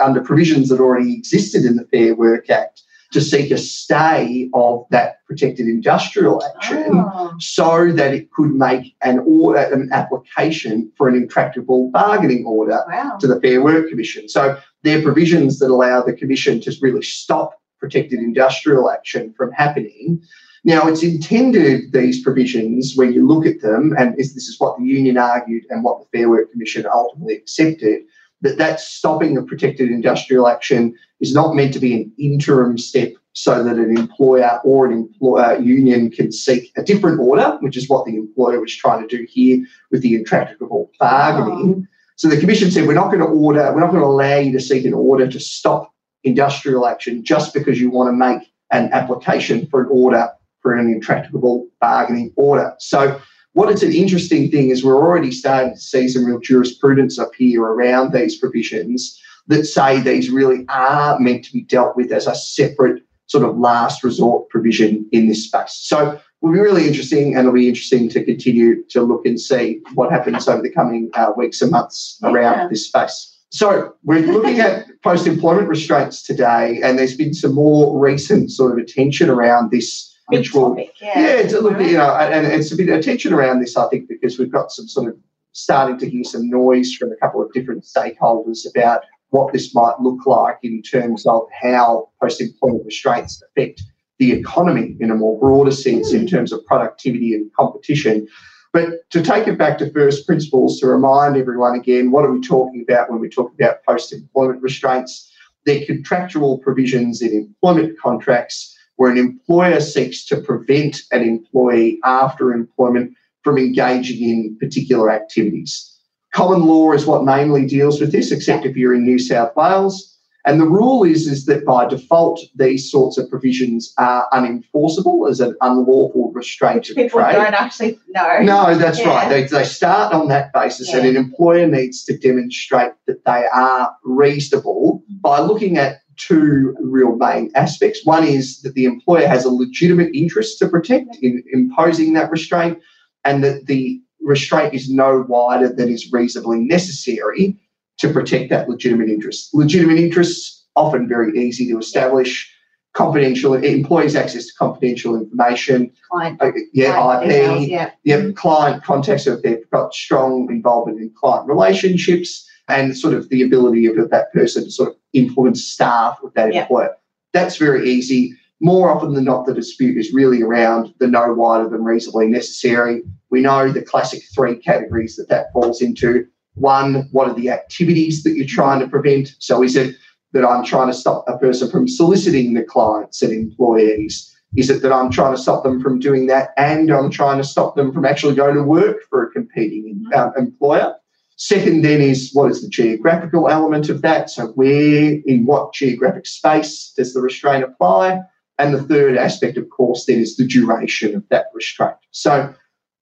under 0.00 0.20
provisions 0.20 0.68
that 0.68 0.80
already 0.80 1.14
existed 1.14 1.64
in 1.64 1.76
the 1.76 1.86
Fair 1.86 2.14
Work 2.14 2.50
Act, 2.50 2.82
to 3.12 3.20
seek 3.20 3.50
a 3.52 3.56
stay 3.58 4.50
of 4.54 4.84
that 4.90 5.18
protected 5.26 5.66
industrial 5.68 6.42
action 6.56 6.90
Oh. 6.92 7.32
so 7.38 7.92
that 7.92 8.12
it 8.12 8.30
could 8.32 8.52
make 8.56 8.96
an 9.02 9.20
order, 9.24 9.60
an 9.60 9.88
application 9.92 10.90
for 10.96 11.08
an 11.08 11.14
intractable 11.14 11.90
bargaining 11.92 12.44
order 12.44 12.80
Wow. 12.90 13.16
to 13.20 13.26
the 13.28 13.40
Fair 13.40 13.62
Work 13.62 13.88
Commission. 13.88 14.28
So 14.28 14.56
there 14.82 14.98
are 14.98 15.02
provisions 15.02 15.60
that 15.60 15.70
allow 15.70 16.02
the 16.02 16.12
Commission 16.12 16.60
to 16.62 16.74
really 16.82 17.02
stop 17.02 17.54
protected 17.78 18.18
industrial 18.18 18.90
action 18.90 19.32
from 19.36 19.52
happening. 19.52 20.20
Now, 20.66 20.88
it's 20.88 21.02
intended, 21.02 21.92
these 21.92 22.22
provisions, 22.22 22.94
when 22.96 23.12
you 23.12 23.26
look 23.26 23.44
at 23.44 23.60
them, 23.60 23.94
and 23.98 24.16
this 24.16 24.34
is 24.34 24.58
what 24.58 24.78
the 24.78 24.84
union 24.84 25.18
argued 25.18 25.64
and 25.68 25.84
what 25.84 26.00
the 26.00 26.18
Fair 26.18 26.30
Work 26.30 26.50
Commission 26.52 26.86
ultimately 26.92 27.34
accepted, 27.34 28.02
that 28.40 28.56
that 28.56 28.80
stopping 28.80 29.36
of 29.36 29.46
protected 29.46 29.90
industrial 29.90 30.48
action 30.48 30.94
is 31.20 31.34
not 31.34 31.54
meant 31.54 31.74
to 31.74 31.78
be 31.78 31.94
an 31.94 32.12
interim 32.18 32.78
step 32.78 33.12
so 33.34 33.62
that 33.62 33.76
an 33.76 33.96
employer 33.98 34.60
or 34.64 34.86
an 34.86 34.92
employer 34.92 35.44
uh, 35.44 35.58
union 35.58 36.10
can 36.10 36.32
seek 36.32 36.72
a 36.76 36.82
different 36.82 37.20
order, 37.20 37.58
which 37.60 37.76
is 37.76 37.88
what 37.88 38.06
the 38.06 38.16
employer 38.16 38.60
was 38.60 38.74
trying 38.74 39.06
to 39.06 39.16
do 39.16 39.26
here 39.28 39.64
with 39.90 40.02
the 40.02 40.14
intractable 40.14 40.90
bargaining. 40.98 41.86
Ah. 41.86 41.90
So 42.16 42.28
the 42.28 42.38
commission 42.38 42.70
said, 42.70 42.86
we're 42.86 42.94
not 42.94 43.08
going 43.08 43.18
to 43.18 43.26
order, 43.26 43.72
we're 43.74 43.80
not 43.80 43.90
going 43.90 44.02
to 44.02 44.06
allow 44.06 44.36
you 44.36 44.52
to 44.52 44.60
seek 44.60 44.84
an 44.84 44.94
order 44.94 45.26
to 45.26 45.40
stop 45.40 45.92
industrial 46.22 46.86
action 46.86 47.24
just 47.24 47.52
because 47.52 47.80
you 47.80 47.90
want 47.90 48.08
to 48.08 48.12
make 48.12 48.48
an 48.70 48.90
application 48.92 49.66
for 49.66 49.82
an 49.82 49.88
order 49.90 50.30
for 50.64 50.74
an 50.74 50.88
intractable 50.90 51.68
bargaining 51.80 52.32
order. 52.36 52.74
So 52.78 53.20
what 53.52 53.70
is 53.70 53.82
an 53.82 53.92
interesting 53.92 54.50
thing 54.50 54.70
is 54.70 54.82
we're 54.82 54.96
already 54.96 55.30
starting 55.30 55.74
to 55.74 55.78
see 55.80 56.08
some 56.08 56.24
real 56.24 56.40
jurisprudence 56.40 57.18
up 57.18 57.32
here 57.36 57.62
around 57.62 58.12
these 58.14 58.36
provisions 58.36 59.20
that 59.46 59.66
say 59.66 60.00
these 60.00 60.30
really 60.30 60.64
are 60.70 61.20
meant 61.20 61.44
to 61.44 61.52
be 61.52 61.60
dealt 61.60 61.94
with 61.96 62.10
as 62.10 62.26
a 62.26 62.34
separate 62.34 63.02
sort 63.26 63.44
of 63.44 63.58
last 63.58 64.02
resort 64.02 64.48
provision 64.48 65.06
in 65.12 65.28
this 65.28 65.44
space. 65.44 65.72
So 65.82 66.18
will 66.40 66.52
be 66.52 66.60
really 66.60 66.86
interesting 66.86 67.32
and 67.34 67.40
it'll 67.40 67.52
be 67.52 67.68
interesting 67.68 68.08
to 68.08 68.24
continue 68.24 68.82
to 68.88 69.02
look 69.02 69.26
and 69.26 69.38
see 69.40 69.80
what 69.94 70.10
happens 70.10 70.48
over 70.48 70.62
the 70.62 70.70
coming 70.70 71.10
uh, 71.14 71.32
weeks 71.36 71.60
and 71.60 71.70
months 71.70 72.18
Yeah. 72.22 72.30
around 72.32 72.70
this 72.70 72.86
space. 72.86 73.30
So 73.50 73.94
we're 74.02 74.20
looking 74.20 74.60
at 74.60 74.86
post-employment 75.02 75.68
restraints 75.68 76.22
today, 76.22 76.80
and 76.82 76.98
there's 76.98 77.16
been 77.16 77.34
some 77.34 77.54
more 77.54 77.98
recent 77.98 78.50
sort 78.50 78.72
of 78.72 78.78
attention 78.78 79.30
around 79.30 79.70
this, 79.70 80.13
which 80.28 80.54
will 80.54 80.70
topic, 80.70 80.94
yeah, 81.00 81.18
yeah. 81.18 81.36
it's 81.36 81.52
a 81.52 81.60
look, 81.60 81.78
you 81.80 81.98
know, 81.98 82.14
and 82.16 82.46
it's 82.46 82.72
a 82.72 82.76
bit 82.76 82.88
of 82.88 82.98
attention 82.98 83.32
around 83.32 83.60
this, 83.60 83.76
I 83.76 83.88
think, 83.88 84.08
because 84.08 84.38
we've 84.38 84.50
got 84.50 84.72
some 84.72 84.88
sort 84.88 85.08
of 85.08 85.16
starting 85.52 85.98
to 85.98 86.08
hear 86.08 86.24
some 86.24 86.48
noise 86.48 86.94
from 86.94 87.12
a 87.12 87.16
couple 87.16 87.42
of 87.42 87.52
different 87.52 87.84
stakeholders 87.84 88.68
about 88.68 89.02
what 89.30 89.52
this 89.52 89.74
might 89.74 89.98
look 90.00 90.26
like 90.26 90.58
in 90.62 90.82
terms 90.82 91.26
of 91.26 91.42
how 91.60 92.08
post-employment 92.22 92.84
restraints 92.84 93.42
affect 93.42 93.82
the 94.18 94.32
economy 94.32 94.96
in 95.00 95.10
a 95.10 95.14
more 95.14 95.38
broader 95.38 95.72
sense 95.72 96.12
in 96.12 96.20
hmm. 96.20 96.26
terms 96.26 96.52
of 96.52 96.64
productivity 96.66 97.34
and 97.34 97.52
competition. 97.52 98.26
But 98.72 99.08
to 99.10 99.22
take 99.22 99.46
it 99.46 99.58
back 99.58 99.78
to 99.78 99.92
first 99.92 100.26
principles, 100.26 100.80
to 100.80 100.86
remind 100.86 101.36
everyone 101.36 101.76
again, 101.76 102.10
what 102.10 102.24
are 102.24 102.32
we 102.32 102.40
talking 102.40 102.84
about 102.88 103.10
when 103.10 103.20
we 103.20 103.28
talk 103.28 103.52
about 103.54 103.84
post-employment 103.86 104.62
restraints? 104.62 105.30
They're 105.64 105.86
contractual 105.86 106.58
provisions 106.58 107.22
in 107.22 107.32
employment 107.32 107.98
contracts 107.98 108.73
where 108.96 109.10
an 109.10 109.18
employer 109.18 109.80
seeks 109.80 110.24
to 110.26 110.36
prevent 110.36 111.00
an 111.10 111.22
employee 111.22 111.98
after 112.04 112.52
employment 112.52 113.14
from 113.42 113.58
engaging 113.58 114.28
in 114.28 114.56
particular 114.58 115.10
activities. 115.10 115.90
Common 116.32 116.64
law 116.64 116.92
is 116.92 117.06
what 117.06 117.24
mainly 117.24 117.66
deals 117.66 118.00
with 118.00 118.10
this, 118.10 118.32
except 118.32 118.66
if 118.66 118.76
you're 118.76 118.94
in 118.94 119.04
New 119.04 119.18
South 119.18 119.54
Wales. 119.54 120.13
And 120.46 120.60
the 120.60 120.66
rule 120.66 121.04
is, 121.04 121.26
is 121.26 121.46
that 121.46 121.64
by 121.64 121.86
default, 121.86 122.38
these 122.54 122.90
sorts 122.90 123.16
of 123.16 123.30
provisions 123.30 123.94
are 123.96 124.28
unenforceable 124.30 125.28
as 125.30 125.40
an 125.40 125.56
unlawful 125.62 126.32
restraint 126.32 126.90
of 126.90 126.96
People 126.96 127.20
trade. 127.20 127.32
don't 127.32 127.54
actually 127.54 127.98
know. 128.08 128.40
No, 128.42 128.74
that's 128.76 128.98
Yeah. 128.98 129.08
right. 129.08 129.28
They, 129.30 129.44
they 129.44 129.64
start 129.64 130.12
on 130.12 130.28
that 130.28 130.52
basis, 130.52 130.92
and 130.92 131.06
an 131.06 131.16
employer 131.16 131.66
needs 131.66 132.04
to 132.04 132.18
demonstrate 132.18 132.92
that 133.06 133.24
they 133.24 133.46
are 133.54 133.90
reasonable 134.04 135.02
by 135.22 135.40
looking 135.40 135.78
at 135.78 136.00
two 136.16 136.76
real 136.78 137.16
main 137.16 137.50
aspects. 137.54 138.04
One 138.04 138.22
is 138.24 138.60
that 138.62 138.74
the 138.74 138.84
employer 138.84 139.26
has 139.26 139.44
a 139.46 139.50
legitimate 139.50 140.10
interest 140.14 140.58
to 140.58 140.68
protect 140.68 141.16
in 141.22 141.42
imposing 141.52 142.12
that 142.12 142.30
restraint, 142.30 142.78
and 143.24 143.42
that 143.42 143.64
the 143.66 144.00
restraint 144.20 144.74
is 144.74 144.90
no 144.90 145.24
wider 145.26 145.72
than 145.72 145.88
is 145.88 146.12
reasonably 146.12 146.58
necessary 146.60 147.56
to 147.98 148.12
protect 148.12 148.50
that 148.50 148.68
legitimate 148.68 149.08
interest. 149.08 149.54
Legitimate 149.54 149.98
interests 149.98 150.64
often 150.76 151.08
very 151.08 151.38
easy 151.38 151.68
to 151.70 151.78
establish. 151.78 152.50
Confidential 152.92 153.54
employees 153.54 154.14
access 154.14 154.46
to 154.46 154.52
confidential 154.58 155.16
information. 155.16 155.90
Client, 156.10 156.40
uh, 156.40 156.52
Yeah, 156.72 156.92
client 156.94 157.24
IP, 157.24 157.28
details, 157.30 157.66
yeah. 157.66 157.90
Yep, 158.04 158.34
client 158.36 158.84
contacts, 158.84 159.26
if 159.26 159.42
they've 159.42 159.68
got 159.70 159.92
strong 159.94 160.48
involvement 160.50 161.00
in 161.00 161.10
client 161.18 161.48
relationships 161.48 162.48
and 162.68 162.96
sort 162.96 163.14
of 163.14 163.28
the 163.30 163.42
ability 163.42 163.86
of 163.86 163.96
that 164.10 164.32
person 164.32 164.64
to 164.64 164.70
sort 164.70 164.90
of 164.90 164.96
influence 165.12 165.64
staff 165.64 166.18
with 166.22 166.34
that 166.34 166.52
Yeah. 166.54 166.62
employer. 166.62 166.90
That's 167.32 167.56
very 167.56 167.88
easy. 167.90 168.34
more 168.60 168.88
often 168.88 169.12
than 169.12 169.24
not, 169.24 169.44
the 169.44 169.52
dispute 169.52 169.98
is 169.98 170.14
really 170.14 170.40
around 170.40 170.94
the 170.98 171.06
no 171.08 171.34
wider 171.34 171.68
than 171.68 171.84
reasonably 171.84 172.28
necessary. 172.28 173.02
We 173.28 173.40
know 173.42 173.70
the 173.70 173.82
classic 173.82 174.22
three 174.34 174.56
categories 174.56 175.16
that 175.16 175.28
that 175.28 175.52
falls 175.52 175.82
into. 175.82 176.26
One, 176.54 177.08
what 177.12 177.28
are 177.28 177.34
the 177.34 177.50
activities 177.50 178.22
that 178.22 178.34
you're 178.36 178.46
trying 178.46 178.80
to 178.80 178.88
prevent? 178.88 179.34
So, 179.38 179.62
is 179.62 179.76
it 179.76 179.96
that 180.32 180.44
I'm 180.44 180.64
trying 180.64 180.88
to 180.88 180.94
stop 180.94 181.24
a 181.28 181.38
person 181.38 181.70
from 181.70 181.88
soliciting 181.88 182.54
the 182.54 182.62
clients 182.62 183.22
and 183.22 183.32
employees? 183.32 184.30
Is 184.56 184.70
it 184.70 184.82
that 184.82 184.92
I'm 184.92 185.10
trying 185.10 185.34
to 185.34 185.40
stop 185.40 185.64
them 185.64 185.80
from 185.80 185.98
doing 185.98 186.26
that 186.26 186.50
and 186.56 186.90
I'm 186.90 187.10
trying 187.10 187.38
to 187.38 187.44
stop 187.44 187.74
them 187.74 187.92
from 187.92 188.04
actually 188.04 188.36
going 188.36 188.54
to 188.54 188.62
work 188.62 188.98
for 189.10 189.24
a 189.24 189.30
competing 189.30 190.04
um, 190.14 190.32
employer? 190.36 190.94
Second, 191.36 191.82
then, 191.82 192.00
is 192.00 192.30
what 192.32 192.50
is 192.52 192.62
the 192.62 192.68
geographical 192.68 193.48
element 193.48 193.88
of 193.88 194.02
that? 194.02 194.30
So, 194.30 194.48
where, 194.48 195.20
in 195.26 195.46
what 195.46 195.72
geographic 195.72 196.26
space 196.26 196.92
does 196.96 197.12
the 197.12 197.20
restraint 197.20 197.64
apply? 197.64 198.20
And 198.58 198.72
the 198.72 198.82
third 198.82 199.16
aspect, 199.16 199.56
of 199.58 199.68
course, 199.70 200.06
then 200.06 200.20
is 200.20 200.36
the 200.36 200.46
duration 200.46 201.16
of 201.16 201.28
that 201.30 201.46
restraint. 201.52 201.96
So, 202.12 202.54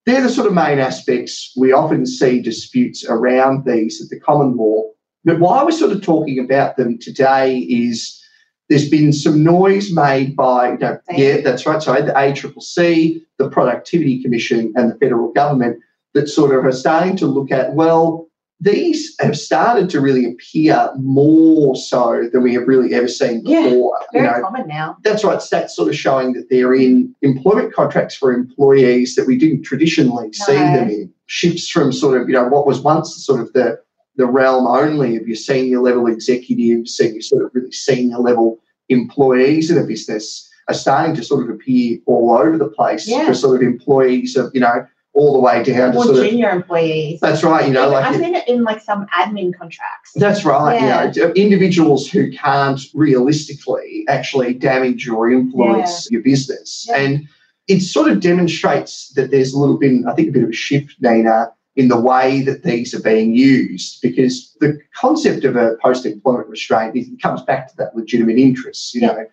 they're 0.06 0.22
the 0.22 0.28
sort 0.28 0.46
of 0.46 0.54
main 0.54 0.78
aspects. 0.78 1.52
We 1.56 1.72
often 1.72 2.06
see 2.06 2.40
disputes 2.40 3.04
around 3.04 3.64
these 3.64 4.02
at 4.02 4.08
the 4.08 4.18
common 4.18 4.56
law. 4.56 4.90
But 5.24 5.38
why 5.38 5.62
we're 5.62 5.70
sort 5.70 5.92
of 5.92 6.02
talking 6.02 6.38
about 6.38 6.76
them 6.76 6.98
today 6.98 7.58
is 7.58 8.20
there's 8.68 8.88
been 8.88 9.12
some 9.12 9.44
noise 9.44 9.92
made 9.92 10.34
by, 10.34 10.72
you 10.72 10.78
know, 10.78 10.98
yeah, 11.10 11.40
that's 11.42 11.66
right, 11.66 11.82
sorry, 11.82 12.02
the 12.02 12.12
ACCC, 12.12 13.22
the 13.38 13.48
Productivity 13.50 14.22
Commission, 14.22 14.72
and 14.74 14.90
the 14.90 14.96
federal 14.96 15.32
government 15.32 15.80
that 16.14 16.28
sort 16.28 16.56
of 16.56 16.64
are 16.64 16.72
starting 16.72 17.16
to 17.18 17.26
look 17.26 17.52
at, 17.52 17.74
well, 17.74 18.28
these 18.62 19.16
have 19.18 19.36
started 19.36 19.90
to 19.90 20.00
really 20.00 20.24
appear 20.24 20.88
more 20.96 21.74
so 21.74 22.28
than 22.32 22.44
we 22.44 22.54
have 22.54 22.68
really 22.68 22.94
ever 22.94 23.08
seen 23.08 23.42
before. 23.42 23.98
Yeah, 24.14 24.20
very 24.20 24.26
you 24.26 24.32
know, 24.32 24.40
common 24.40 24.68
now. 24.68 24.96
That's 25.02 25.24
right. 25.24 25.42
That's 25.50 25.74
sort 25.74 25.88
of 25.88 25.96
showing 25.96 26.32
that 26.34 26.48
they're 26.48 26.72
in 26.72 27.12
employment 27.22 27.74
contracts 27.74 28.14
for 28.14 28.32
employees 28.32 29.16
that 29.16 29.26
we 29.26 29.36
didn't 29.36 29.64
traditionally 29.64 30.26
no. 30.26 30.46
see 30.46 30.54
them 30.54 30.88
in. 30.88 31.12
Shifts 31.26 31.68
from 31.68 31.92
sort 31.92 32.20
of, 32.20 32.28
you 32.28 32.34
know, 32.34 32.46
what 32.46 32.66
was 32.66 32.80
once 32.80 33.26
sort 33.26 33.40
of 33.40 33.52
the 33.52 33.80
the 34.16 34.26
realm 34.26 34.66
only 34.66 35.16
of 35.16 35.26
your 35.26 35.36
senior 35.36 35.80
level 35.80 36.06
executives 36.06 37.00
and 37.00 37.14
your 37.14 37.22
sort 37.22 37.44
of 37.44 37.50
really 37.54 37.72
senior 37.72 38.18
level 38.18 38.60
employees 38.90 39.70
in 39.70 39.78
a 39.78 39.84
business 39.84 40.48
are 40.68 40.74
starting 40.74 41.16
to 41.16 41.24
sort 41.24 41.42
of 41.42 41.50
appear 41.50 41.98
all 42.06 42.36
over 42.36 42.58
the 42.58 42.68
place 42.68 43.08
yeah. 43.08 43.26
for 43.26 43.34
sort 43.34 43.56
of 43.56 43.62
employees 43.62 44.36
of, 44.36 44.50
you 44.54 44.60
know, 44.60 44.86
all 45.14 45.34
the 45.34 45.38
way 45.38 45.62
down 45.62 45.90
or 45.96 46.04
to 46.04 46.14
sort 46.14 46.28
junior 46.28 46.48
of, 46.48 46.56
employees. 46.56 47.20
That's 47.20 47.44
right. 47.44 47.66
You 47.66 47.72
know, 47.72 47.88
like 47.88 48.04
I've 48.04 48.16
seen 48.16 48.34
it 48.34 48.48
in 48.48 48.64
like 48.64 48.80
some 48.80 49.06
admin 49.08 49.56
contracts. 49.56 50.12
That's 50.14 50.44
right. 50.44 50.74
Yeah. 50.80 51.12
You 51.12 51.22
know, 51.22 51.32
individuals 51.34 52.10
who 52.10 52.32
can't 52.32 52.80
realistically 52.94 54.04
actually 54.08 54.54
damage 54.54 55.08
or 55.08 55.30
influence 55.30 56.08
yeah. 56.10 56.14
your 56.14 56.22
business, 56.22 56.86
yeah. 56.88 56.96
and 56.96 57.28
it 57.68 57.80
sort 57.80 58.10
of 58.10 58.20
demonstrates 58.20 59.12
that 59.14 59.30
there's 59.30 59.52
a 59.52 59.58
little 59.58 59.78
bit, 59.78 60.04
I 60.06 60.14
think, 60.14 60.30
a 60.30 60.32
bit 60.32 60.42
of 60.42 60.50
a 60.50 60.54
shift, 60.54 60.96
Nina, 61.00 61.52
in 61.76 61.88
the 61.88 62.00
way 62.00 62.42
that 62.42 62.64
these 62.64 62.92
are 62.94 63.00
being 63.00 63.34
used, 63.34 64.02
because 64.02 64.54
the 64.60 64.78
concept 64.94 65.44
of 65.44 65.56
a 65.56 65.76
post-employment 65.82 66.48
restraint 66.48 66.96
it 66.96 67.06
comes 67.22 67.40
back 67.42 67.68
to 67.68 67.76
that 67.76 67.94
legitimate 67.94 68.36
interest. 68.36 68.94
You 68.94 69.02
know, 69.02 69.26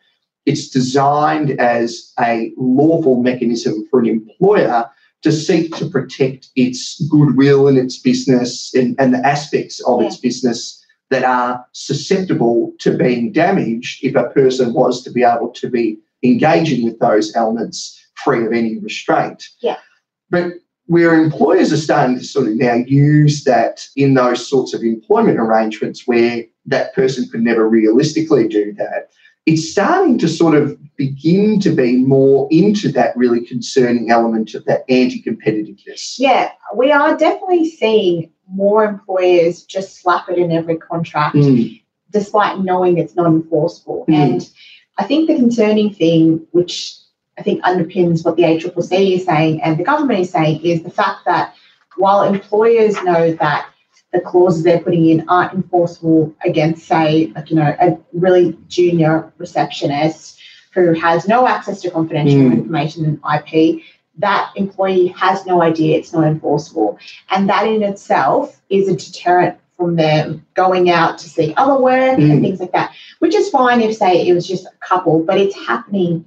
it's 0.45 0.69
designed 0.69 1.59
as 1.59 2.13
a 2.19 2.53
lawful 2.57 3.21
mechanism 3.21 3.87
for 3.89 3.99
an 3.99 4.05
employer 4.05 4.89
to 5.21 5.31
seek 5.31 5.75
to 5.75 5.85
protect 5.89 6.49
its 6.55 7.01
goodwill 7.09 7.67
and 7.67 7.77
its 7.77 7.97
business 7.97 8.73
and, 8.73 8.95
and 8.99 9.13
the 9.13 9.25
aspects 9.25 9.81
of 9.81 10.01
yeah. 10.01 10.07
its 10.07 10.17
business 10.17 10.83
that 11.09 11.23
are 11.23 11.65
susceptible 11.73 12.73
to 12.79 12.95
being 12.95 13.31
damaged 13.31 14.03
if 14.03 14.15
a 14.15 14.29
person 14.29 14.73
was 14.73 15.03
to 15.03 15.11
be 15.11 15.23
able 15.23 15.49
to 15.49 15.69
be 15.69 15.99
engaging 16.23 16.83
with 16.83 16.99
those 16.99 17.35
elements 17.35 17.99
free 18.23 18.45
of 18.45 18.53
any 18.53 18.77
restraint. 18.77 19.47
Yeah. 19.61 19.77
But 20.29 20.53
where 20.85 21.13
employers 21.21 21.71
are 21.71 21.77
starting 21.77 22.17
to 22.17 22.23
sort 22.23 22.47
of 22.47 22.55
now 22.55 22.73
use 22.73 23.43
that 23.43 23.85
in 23.95 24.15
those 24.15 24.47
sorts 24.47 24.73
of 24.73 24.81
employment 24.81 25.39
arrangements 25.39 26.07
where 26.07 26.43
that 26.65 26.93
person 26.95 27.27
could 27.29 27.41
never 27.41 27.67
realistically 27.67 28.47
do 28.47 28.73
that, 28.73 29.09
it's 29.49 29.71
starting 29.71 30.19
to 30.19 30.27
sort 30.27 30.53
of 30.53 30.77
begin 30.95 31.59
to 31.59 31.71
be 31.71 31.97
more 31.97 32.47
into 32.51 32.91
that 32.91 33.17
really 33.17 33.43
concerning 33.43 34.11
element 34.11 34.53
of 34.53 34.63
that 34.65 34.83
anti 34.89 35.23
competitiveness. 35.23 36.15
Yeah, 36.19 36.51
we 36.75 36.91
are 36.91 37.17
definitely 37.17 37.69
seeing 37.69 38.31
more 38.47 38.83
employers 38.83 39.63
just 39.63 40.01
slap 40.01 40.29
it 40.29 40.37
in 40.37 40.51
every 40.51 40.77
contract 40.77 41.35
mm. 41.35 41.81
despite 42.11 42.59
knowing 42.59 42.97
it's 42.97 43.15
not 43.15 43.25
enforceable. 43.25 44.05
Mm. 44.07 44.13
And 44.13 44.49
I 44.97 45.03
think 45.03 45.27
the 45.27 45.35
concerning 45.35 45.93
thing, 45.93 46.45
which 46.51 46.95
I 47.39 47.41
think 47.41 47.63
underpins 47.63 48.23
what 48.23 48.35
the 48.35 48.43
ACCC 48.43 49.15
is 49.15 49.25
saying 49.25 49.63
and 49.63 49.79
the 49.79 49.83
government 49.83 50.19
is 50.19 50.29
saying, 50.29 50.63
is 50.63 50.83
the 50.83 50.91
fact 50.91 51.25
that 51.25 51.55
while 51.97 52.23
employers 52.23 53.01
know 53.03 53.33
that 53.33 53.69
the 54.11 54.21
clauses 54.21 54.63
they're 54.63 54.79
putting 54.79 55.07
in 55.07 55.27
aren't 55.29 55.53
enforceable 55.53 56.33
against, 56.43 56.87
say, 56.87 57.31
like, 57.35 57.49
you 57.49 57.55
know, 57.55 57.75
a 57.79 57.97
really 58.13 58.57
junior 58.67 59.31
receptionist 59.37 60.39
who 60.73 60.93
has 60.93 61.27
no 61.27 61.47
access 61.47 61.81
to 61.81 61.91
confidential 61.91 62.39
mm. 62.39 62.53
information 62.53 63.05
and 63.05 63.19
IP, 63.35 63.81
that 64.17 64.51
employee 64.55 65.07
has 65.07 65.45
no 65.45 65.61
idea 65.61 65.97
it's 65.97 66.13
not 66.13 66.25
enforceable. 66.25 66.97
And 67.29 67.49
that 67.49 67.67
in 67.67 67.83
itself 67.83 68.59
is 68.69 68.87
a 68.87 68.95
deterrent 68.95 69.57
from 69.77 69.95
them 69.95 70.45
going 70.55 70.89
out 70.89 71.17
to 71.19 71.29
seek 71.29 71.53
other 71.55 71.79
work 71.81 72.19
mm. 72.19 72.31
and 72.31 72.41
things 72.41 72.59
like 72.59 72.71
that, 72.73 72.93
which 73.19 73.35
is 73.35 73.49
fine 73.49 73.81
if, 73.81 73.95
say, 73.95 74.27
it 74.27 74.33
was 74.33 74.47
just 74.47 74.65
a 74.65 74.71
couple, 74.81 75.23
but 75.23 75.37
it's 75.37 75.55
happening 75.55 76.25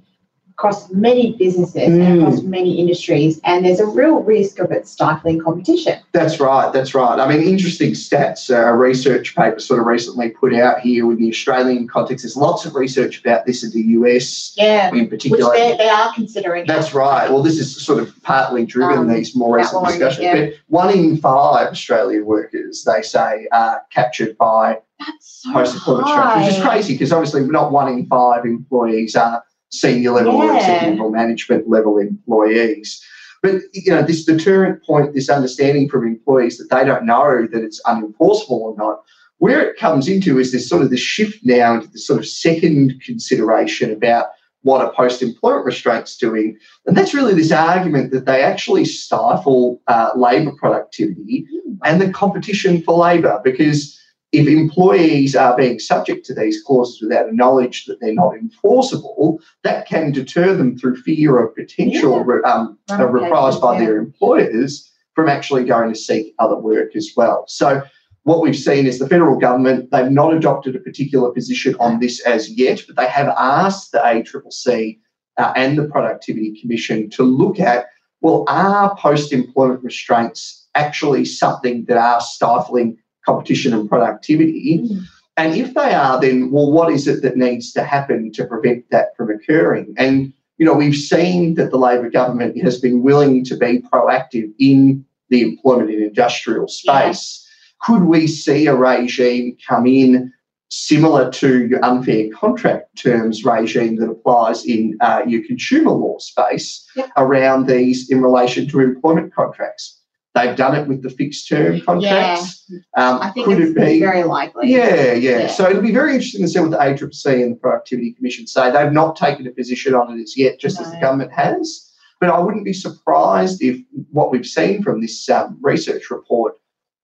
across 0.63 0.89
many 0.91 1.33
businesses 1.33 1.89
mm. 1.89 2.01
and 2.01 2.21
across 2.21 2.41
many 2.41 2.79
industries, 2.79 3.41
and 3.43 3.65
there's 3.65 3.81
a 3.81 3.85
real 3.85 4.21
risk 4.21 4.59
of 4.59 4.71
it 4.71 4.87
stifling 4.87 5.37
competition. 5.41 5.99
That's 6.13 6.39
right. 6.39 6.71
That's 6.71 6.95
right. 6.95 7.19
I 7.19 7.27
mean, 7.27 7.45
interesting 7.45 7.91
stats. 7.91 8.49
Uh, 8.49 8.69
a 8.69 8.73
research 8.73 9.35
paper 9.35 9.59
sort 9.59 9.81
of 9.81 9.85
recently 9.85 10.29
put 10.29 10.53
out 10.53 10.79
here 10.79 11.05
with 11.05 11.19
the 11.19 11.27
Australian 11.27 11.89
context. 11.89 12.23
There's 12.23 12.37
lots 12.37 12.65
of 12.65 12.75
research 12.75 13.19
about 13.19 13.45
this 13.45 13.63
in 13.63 13.71
the 13.71 13.81
US, 13.99 14.53
yeah, 14.55 14.89
in 14.93 15.09
particular. 15.09 15.49
Which 15.49 15.77
they 15.77 15.89
are 15.89 16.13
considering. 16.13 16.65
That's 16.65 16.93
right. 16.93 17.29
Well, 17.29 17.43
this 17.43 17.59
is 17.59 17.85
sort 17.85 17.99
of 17.99 18.15
partly 18.23 18.65
driven 18.65 18.99
um, 18.99 19.13
these 19.13 19.35
more 19.35 19.57
recent 19.57 19.85
discussions. 19.85 20.23
Yeah. 20.23 20.45
But 20.45 20.53
one 20.67 20.97
in 20.97 21.17
five 21.17 21.67
Australian 21.67 22.25
workers, 22.25 22.85
they 22.85 23.01
say, 23.01 23.49
are 23.51 23.81
captured 23.91 24.37
by 24.37 24.79
so 25.19 25.51
post-employment 25.51 26.07
structure, 26.07 26.39
which 26.39 26.53
is 26.53 26.63
crazy 26.63 26.93
because 26.93 27.11
obviously 27.11 27.41
not 27.41 27.73
one 27.73 27.91
in 27.91 28.05
five 28.05 28.45
employees 28.45 29.17
are 29.17 29.43
senior 29.73 30.11
level 30.11 30.33
yeah. 30.33 30.43
or 30.43 30.55
executive 30.55 30.99
or 30.99 31.11
management 31.11 31.67
level 31.67 31.97
employees. 31.97 33.03
But 33.41 33.55
you 33.73 33.91
know, 33.91 34.01
this 34.01 34.23
deterrent 34.23 34.83
point, 34.83 35.13
this 35.13 35.29
understanding 35.29 35.89
from 35.89 36.07
employees 36.07 36.57
that 36.57 36.69
they 36.69 36.85
don't 36.85 37.05
know 37.05 37.47
that 37.51 37.63
it's 37.63 37.81
unenforceable 37.83 38.51
or 38.51 38.75
not, 38.77 39.03
where 39.39 39.61
it 39.61 39.77
comes 39.77 40.07
into 40.07 40.39
is 40.39 40.51
this 40.51 40.69
sort 40.69 40.83
of 40.83 40.89
the 40.89 40.97
shift 40.97 41.39
now 41.43 41.75
into 41.75 41.87
the 41.87 41.99
sort 41.99 42.19
of 42.19 42.27
second 42.27 43.01
consideration 43.01 43.91
about 43.91 44.27
what 44.61 44.85
a 44.85 44.93
post-employment 44.93 45.65
restraint's 45.65 46.15
doing, 46.15 46.57
and 46.85 46.95
that's 46.95 47.13
really 47.13 47.33
this 47.33 47.51
argument 47.51 48.11
that 48.11 48.25
they 48.25 48.41
actually 48.41 48.85
stifle 48.85 49.81
uh, 49.87 50.11
labour 50.15 50.53
productivity 50.57 51.45
hmm. 51.51 51.73
and 51.83 51.99
the 51.99 52.09
competition 52.09 52.81
for 52.81 52.97
labour 52.97 53.41
because 53.43 53.99
if 54.33 54.47
employees 54.47 55.35
are 55.35 55.55
being 55.55 55.77
subject 55.77 56.25
to 56.25 56.33
these 56.33 56.61
clauses 56.63 56.99
without 57.01 57.29
a 57.29 57.35
knowledge 57.35 57.85
that 57.85 57.99
they're 58.01 58.15
not 58.15 58.35
enforceable, 58.35 59.39
that 59.61 59.87
can 59.87 60.11
deter 60.11 60.55
them 60.55 60.75
through 60.75 60.95
fear 60.97 61.37
of 61.37 61.55
potential 61.55 62.25
yeah. 62.27 62.51
um, 62.51 62.77
reprisals 62.89 63.61
by 63.61 63.73
yeah. 63.73 63.85
their 63.85 63.97
employers 63.97 64.91
from 65.13 65.29
actually 65.29 65.63
going 65.63 65.93
to 65.93 65.99
seek 65.99 66.33
other 66.39 66.57
work 66.57 66.95
as 66.95 67.11
well. 67.15 67.45
So, 67.47 67.83
what 68.23 68.41
we've 68.41 68.57
seen 68.57 68.87
is 68.87 68.99
the 68.99 69.07
federal 69.07 69.37
government, 69.37 69.91
they've 69.91 70.09
not 70.09 70.33
adopted 70.33 70.77
a 70.77 70.79
particular 70.79 71.31
position 71.31 71.75
on 71.79 71.99
this 71.99 72.21
as 72.21 72.49
yet, 72.49 72.81
but 72.87 72.95
they 72.95 73.07
have 73.07 73.27
asked 73.37 73.91
the 73.91 73.99
ACCC 73.99 74.97
uh, 75.37 75.51
and 75.57 75.77
the 75.77 75.89
Productivity 75.89 76.59
Commission 76.59 77.09
to 77.11 77.23
look 77.23 77.59
at 77.59 77.87
well, 78.21 78.45
are 78.47 78.95
post 78.95 79.33
employment 79.33 79.83
restraints 79.83 80.65
actually 80.73 81.25
something 81.25 81.83
that 81.85 81.97
are 81.97 82.21
stifling 82.21 82.97
competition 83.25 83.73
and 83.73 83.89
productivity. 83.89 84.79
Mm. 84.79 85.03
And 85.35 85.55
if 85.55 85.73
they 85.73 85.93
are, 85.93 86.19
then 86.21 86.51
well, 86.51 86.71
what 86.71 86.91
is 86.91 87.07
it 87.07 87.23
that 87.23 87.37
needs 87.37 87.71
to 87.73 87.83
happen 87.83 88.31
to 88.33 88.45
prevent 88.45 88.89
that 88.91 89.15
from 89.17 89.31
occurring? 89.31 89.93
And 89.97 90.33
you 90.57 90.65
know, 90.65 90.73
we've 90.73 90.95
seen 90.95 91.55
that 91.55 91.71
the 91.71 91.77
Labor 91.77 92.09
government 92.09 92.61
has 92.61 92.79
been 92.79 93.01
willing 93.01 93.43
to 93.45 93.57
be 93.57 93.79
proactive 93.91 94.53
in 94.59 95.03
the 95.29 95.41
employment 95.41 95.89
and 95.89 96.03
industrial 96.03 96.67
space. 96.67 97.39
Yeah. 97.45 97.87
Could 97.87 98.03
we 98.03 98.27
see 98.27 98.67
a 98.67 98.75
regime 98.75 99.57
come 99.67 99.87
in 99.87 100.31
similar 100.69 101.31
to 101.31 101.67
your 101.67 101.83
unfair 101.83 102.29
contract 102.29 102.97
terms 102.97 103.43
regime 103.43 103.97
that 103.97 104.09
applies 104.09 104.65
in 104.65 104.97
uh, 105.01 105.21
your 105.27 105.45
consumer 105.45 105.91
law 105.91 106.17
space 106.19 106.87
around 107.17 107.67
these 107.67 108.09
in 108.09 108.21
relation 108.21 108.67
to 108.69 108.79
employment 108.79 109.33
contracts? 109.33 109.99
They've 110.35 110.55
done 110.55 110.75
it 110.75 110.87
with 110.87 111.03
the 111.03 111.11
fixed 111.11 111.47
term 111.47 111.79
contracts. 111.81 112.65
Um, 112.97 113.19
I 113.21 113.29
think 113.29 113.45
could 113.45 113.59
it's 113.59 113.71
it 113.71 113.75
be? 113.75 113.99
very 113.99 114.23
likely. 114.23 114.71
Yeah, 114.71 115.13
yeah, 115.13 115.37
Yeah. 115.37 115.47
So 115.47 115.69
it'll 115.69 115.81
be 115.81 115.91
very 115.91 116.13
interesting 116.13 116.41
to 116.41 116.47
see 116.47 116.59
what 116.59 116.71
the 116.71 116.77
ACCC 116.77 117.43
and 117.43 117.53
the 117.53 117.59
Productivity 117.59 118.13
Commission 118.13 118.47
say. 118.47 118.71
They've 118.71 118.91
not 118.91 119.15
taken 119.15 119.45
a 119.45 119.51
position 119.51 119.93
on 119.93 120.17
it 120.17 120.21
as 120.21 120.35
yet, 120.35 120.59
just 120.59 120.81
as 120.81 120.91
the 120.91 120.97
government 120.99 121.31
has. 121.33 121.87
But 122.19 122.31
I 122.31 122.39
wouldn't 122.39 122.65
be 122.65 122.73
surprised 122.73 123.61
if 123.61 123.79
what 124.11 124.31
we've 124.31 124.45
seen 124.45 124.81
from 124.81 125.01
this 125.01 125.29
um, 125.29 125.59
research 125.61 126.09
report 126.09 126.55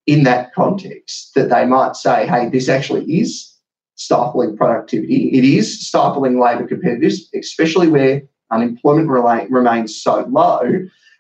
in 0.08 0.24
that 0.24 0.52
context, 0.56 1.36
that 1.36 1.50
they 1.50 1.66
might 1.66 1.96
say, 1.96 2.26
hey, 2.26 2.50
this 2.50 2.68
actually 2.68 3.06
is 3.14 3.54
stifling 3.94 4.58
productivity. 4.58 5.30
It 5.38 5.44
is 5.44 5.88
stifling 5.88 6.40
labour 6.40 6.68
competitiveness, 6.68 7.26
especially 7.36 7.90
where 7.90 8.24
unemployment 8.50 9.10
remains 9.52 10.02
so 10.02 10.26
low, 10.30 10.62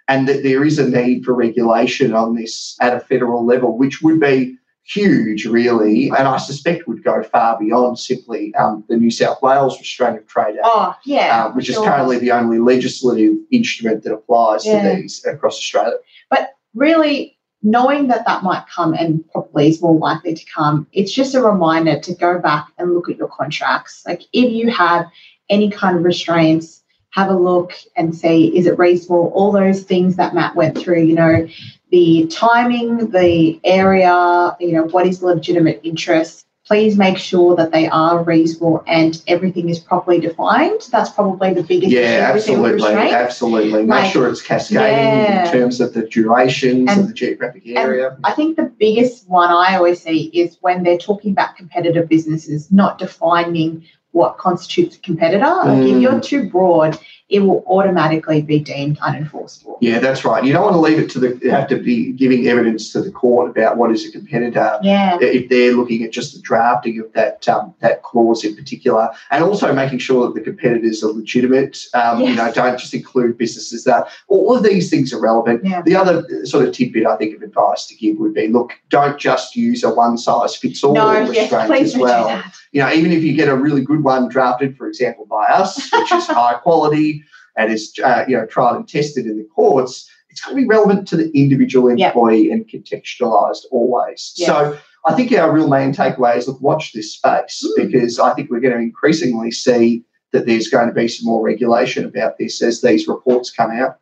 and 0.10 0.28
that 0.28 0.43
there 0.43 0.65
is 0.65 0.80
a 0.80 0.89
need 0.89 1.24
for 1.24 1.34
regulation 1.34 2.13
on 2.13 2.36
this 2.36 2.76
at 2.82 2.98
a 2.98 3.00
federal 3.00 3.45
level, 3.45 3.78
which 3.78 4.02
would 4.02 4.19
be 4.19 4.58
huge, 4.84 5.45
really, 5.45 6.08
and 6.08 6.28
I 6.28 6.38
suspect 6.38 6.88
would 6.88 7.04
go 7.04 7.22
far 7.22 7.60
beyond 7.60 8.00
simply 8.00 8.54
um, 8.56 8.84
the 8.89 8.98
New 8.98 9.12
South 9.12 9.39
Wales 9.43 9.78
Restraint 9.78 10.17
of 10.17 10.26
Trade 10.28 10.56
Act, 10.58 10.62
Oh, 10.63 10.95
yeah. 11.06 11.45
uh, 11.45 11.52
which 11.52 11.67
sure. 11.67 11.84
is 11.84 11.88
currently 11.88 12.17
the 12.17 12.32
only 12.32 12.58
legislative 12.58 13.36
instrument 13.52 14.04
that 14.04 14.13
applies 14.13 14.65
Yeah. 14.65 14.95
to 14.95 14.95
these 15.02 15.24
across 15.26 15.58
Australia. 15.58 15.93
But 16.32 16.54
really 16.74 17.38
knowing 17.62 18.08
that 18.08 18.26
that 18.26 18.41
might 18.41 18.63
come 18.74 18.95
and 18.95 19.24
probably 19.32 19.67
is 19.67 19.80
more 19.80 19.95
likely 19.95 20.34
to 20.34 20.45
come, 20.54 20.88
it's 20.91 21.12
just 21.12 21.36
a 21.36 21.41
reminder 21.41 22.00
to 22.00 22.15
go 22.15 22.39
back 22.39 22.65
and 22.80 22.95
look 22.95 23.10
at 23.12 23.17
your 23.17 23.28
contracts. 23.28 24.02
Like 24.08 24.24
if 24.34 24.52
you 24.52 24.72
have 24.72 25.06
any 25.50 25.69
kind 25.69 25.98
of 25.98 26.04
restraints, 26.04 26.79
have 27.12 27.30
a 27.30 27.36
look 27.36 27.74
and 27.95 28.15
say, 28.15 28.41
is 28.41 28.65
it 28.67 28.78
reasonable? 28.78 29.32
All 29.34 29.52
those 29.52 29.84
things 29.84 30.15
that 30.17 30.36
Matt 30.36 30.56
went 30.56 30.78
through, 30.78 31.04
you 31.04 31.15
know, 31.15 31.48
the 31.91 32.28
timing, 32.28 33.10
the 33.10 33.60
area, 33.63 34.56
you 34.60 34.74
know, 34.74 34.84
what 34.84 35.08
is 35.08 35.24
legitimate 35.24 35.82
interest. 35.84 36.45
Please 36.67 36.98
make 37.00 37.17
sure 37.17 37.56
that 37.56 37.72
they 37.72 37.88
are 37.88 38.24
reasonable 38.24 38.84
and 38.86 39.24
everything 39.26 39.69
is 39.69 39.80
properly 39.80 40.19
defined. 40.19 40.82
That's 40.91 41.10
probably 41.10 41.52
the 41.52 41.63
biggest 41.63 41.91
Yeah, 41.91 42.36
issue 42.36 42.54
absolutely, 42.54 42.93
absolutely. 42.93 43.82
Make 43.82 43.89
Like, 43.89 44.12
sure 44.13 44.30
it's 44.30 44.43
cascading 44.43 44.84
yeah. 44.84 45.45
in 45.48 45.52
terms 45.52 45.82
of 45.82 45.95
the 45.95 46.04
durations 46.04 46.91
And- 46.91 47.02
of 47.02 47.08
the 47.08 47.13
geographic 47.15 47.63
area. 47.65 48.15
I 48.24 48.34
think 48.34 48.56
the 48.56 48.72
biggest 48.80 49.28
one 49.28 49.50
I 49.50 49.78
always 49.78 50.00
see 50.04 50.26
is 50.32 50.58
when 50.62 50.84
they're 50.84 51.00
talking 51.00 51.32
about 51.32 51.56
competitive 51.58 52.08
businesses, 52.08 52.72
not 52.72 53.00
defining 53.00 53.84
what 54.12 54.38
constitutes 54.38 54.95
a 54.95 55.00
competitor. 55.00 55.45
Like 55.45 55.86
if 55.88 55.95
Mm. 55.95 56.02
you're 56.02 56.19
too 56.19 56.50
broad, 56.50 56.98
it 57.30 57.39
will 57.42 57.63
automatically 57.68 58.42
be 58.42 58.60
deemed 58.60 58.98
unenforceable. 59.00 59.78
Yeah, 59.82 60.00
that's 60.00 60.26
right. 60.26 60.44
You 60.44 60.52
don't 60.52 60.63
want 60.63 60.74
to 60.74 60.80
leave 60.80 60.98
it 60.98 61.10
to 61.12 61.20
the 61.20 61.39
you 61.44 61.52
have 61.52 61.68
to 61.70 61.78
be 61.78 62.12
giving 62.12 62.48
evidence 62.48 62.92
to 62.94 63.02
the 63.02 63.12
court 63.12 63.52
about 63.52 63.78
what 63.78 63.92
is 63.92 64.08
a 64.08 64.12
competitor 64.12 64.80
Yeah. 64.82 65.18
if 65.22 65.48
they're 65.48 65.74
looking 65.74 66.04
at 66.04 66.12
just 66.12 66.34
the 66.36 66.42
drafting 66.42 67.00
of 67.00 67.13
that 67.13 67.48
um, 67.48 67.74
that 67.82 68.02
clause 68.02 68.44
in 68.44 68.56
particular, 68.56 69.10
and 69.30 69.44
also 69.44 69.72
making 69.74 70.00
sure 70.00 70.26
that 70.26 70.34
the 70.34 70.42
competitors 70.42 71.04
are 71.04 71.12
legitimate. 71.12 71.86
Um, 71.94 72.22
You 72.22 72.36
know, 72.36 72.52
don't 72.52 72.80
just 72.80 72.94
include 72.94 73.38
businesses 73.38 73.84
that 73.84 74.08
all 74.28 74.56
of 74.56 74.63
these 74.63 74.89
things 74.89 75.13
are 75.13 75.22
relevant. 75.22 75.63
Yeah. 75.63 75.82
The 75.84 75.96
other 75.96 76.46
sort 76.46 76.68
of 76.68 76.74
tidbit 76.74 77.06
I 77.06 77.15
think 77.15 77.36
of 77.36 77.44
advice 77.44 77.86
to 77.88 77.96
give 77.96 78.18
would 78.18 78.34
be: 78.34 78.48
look, 78.48 78.74
don't 78.89 79.20
just 79.20 79.56
use 79.56 79.84
a 79.84 79.94
one 79.94 80.18
size 80.18 80.56
fits 80.56 80.84
all 80.84 80.94
No, 80.94 81.12
yes, 81.12 81.30
restraint 81.30 81.70
please 81.70 81.94
as 81.94 82.02
well. 82.02 82.44
You 82.72 82.82
know, 82.82 82.92
even 82.92 83.12
if 83.12 83.24
you 83.24 83.34
get 83.34 83.50
a 83.50 83.56
really 83.56 83.82
good 83.82 84.04
one 84.04 84.30
drafted, 84.30 84.78
for 84.78 84.88
example, 84.88 85.26
by 85.26 85.46
us, 85.46 85.92
which 85.92 86.12
is 86.12 86.28
high 86.39 86.54
quality 86.56 87.18
and 87.57 87.71
is 87.71 87.93
uh, 88.03 88.25
you 88.27 88.38
know 88.38 88.45
tried 88.45 88.75
and 88.75 88.88
tested 88.88 89.25
in 89.25 89.38
the 89.38 89.47
courts, 89.55 90.09
it's 90.29 90.41
going 90.41 90.55
to 90.57 90.62
be 90.62 90.67
relevant 90.67 91.07
to 91.09 91.17
the 91.17 91.29
individual 91.38 91.95
Yep. 91.97 92.07
employee 92.15 92.51
and 92.51 92.67
contextualised 92.67 93.63
always. 93.71 94.33
Yes. 94.38 94.47
So 94.47 94.77
I 95.05 95.13
think 95.15 95.31
our 95.33 95.51
real 95.51 95.67
main 95.67 95.93
takeaway 95.93 96.38
is 96.38 96.47
look, 96.47 96.62
watch 96.62 96.93
this 96.93 97.13
space 97.13 97.63
Mm. 97.65 97.85
because 97.91 98.19
I 98.19 98.33
think 98.33 98.49
we're 98.49 98.59
going 98.59 98.73
to 98.75 98.79
increasingly 98.81 99.51
see 99.51 100.03
that 100.31 100.45
there's 100.45 100.67
going 100.67 100.88
to 100.88 100.93
be 100.93 101.07
some 101.07 101.25
more 101.25 101.41
regulation 101.43 102.05
about 102.05 102.38
this 102.38 102.62
as 102.62 102.81
these 102.81 103.07
reports 103.07 103.49
come 103.49 103.71
out. 103.71 103.97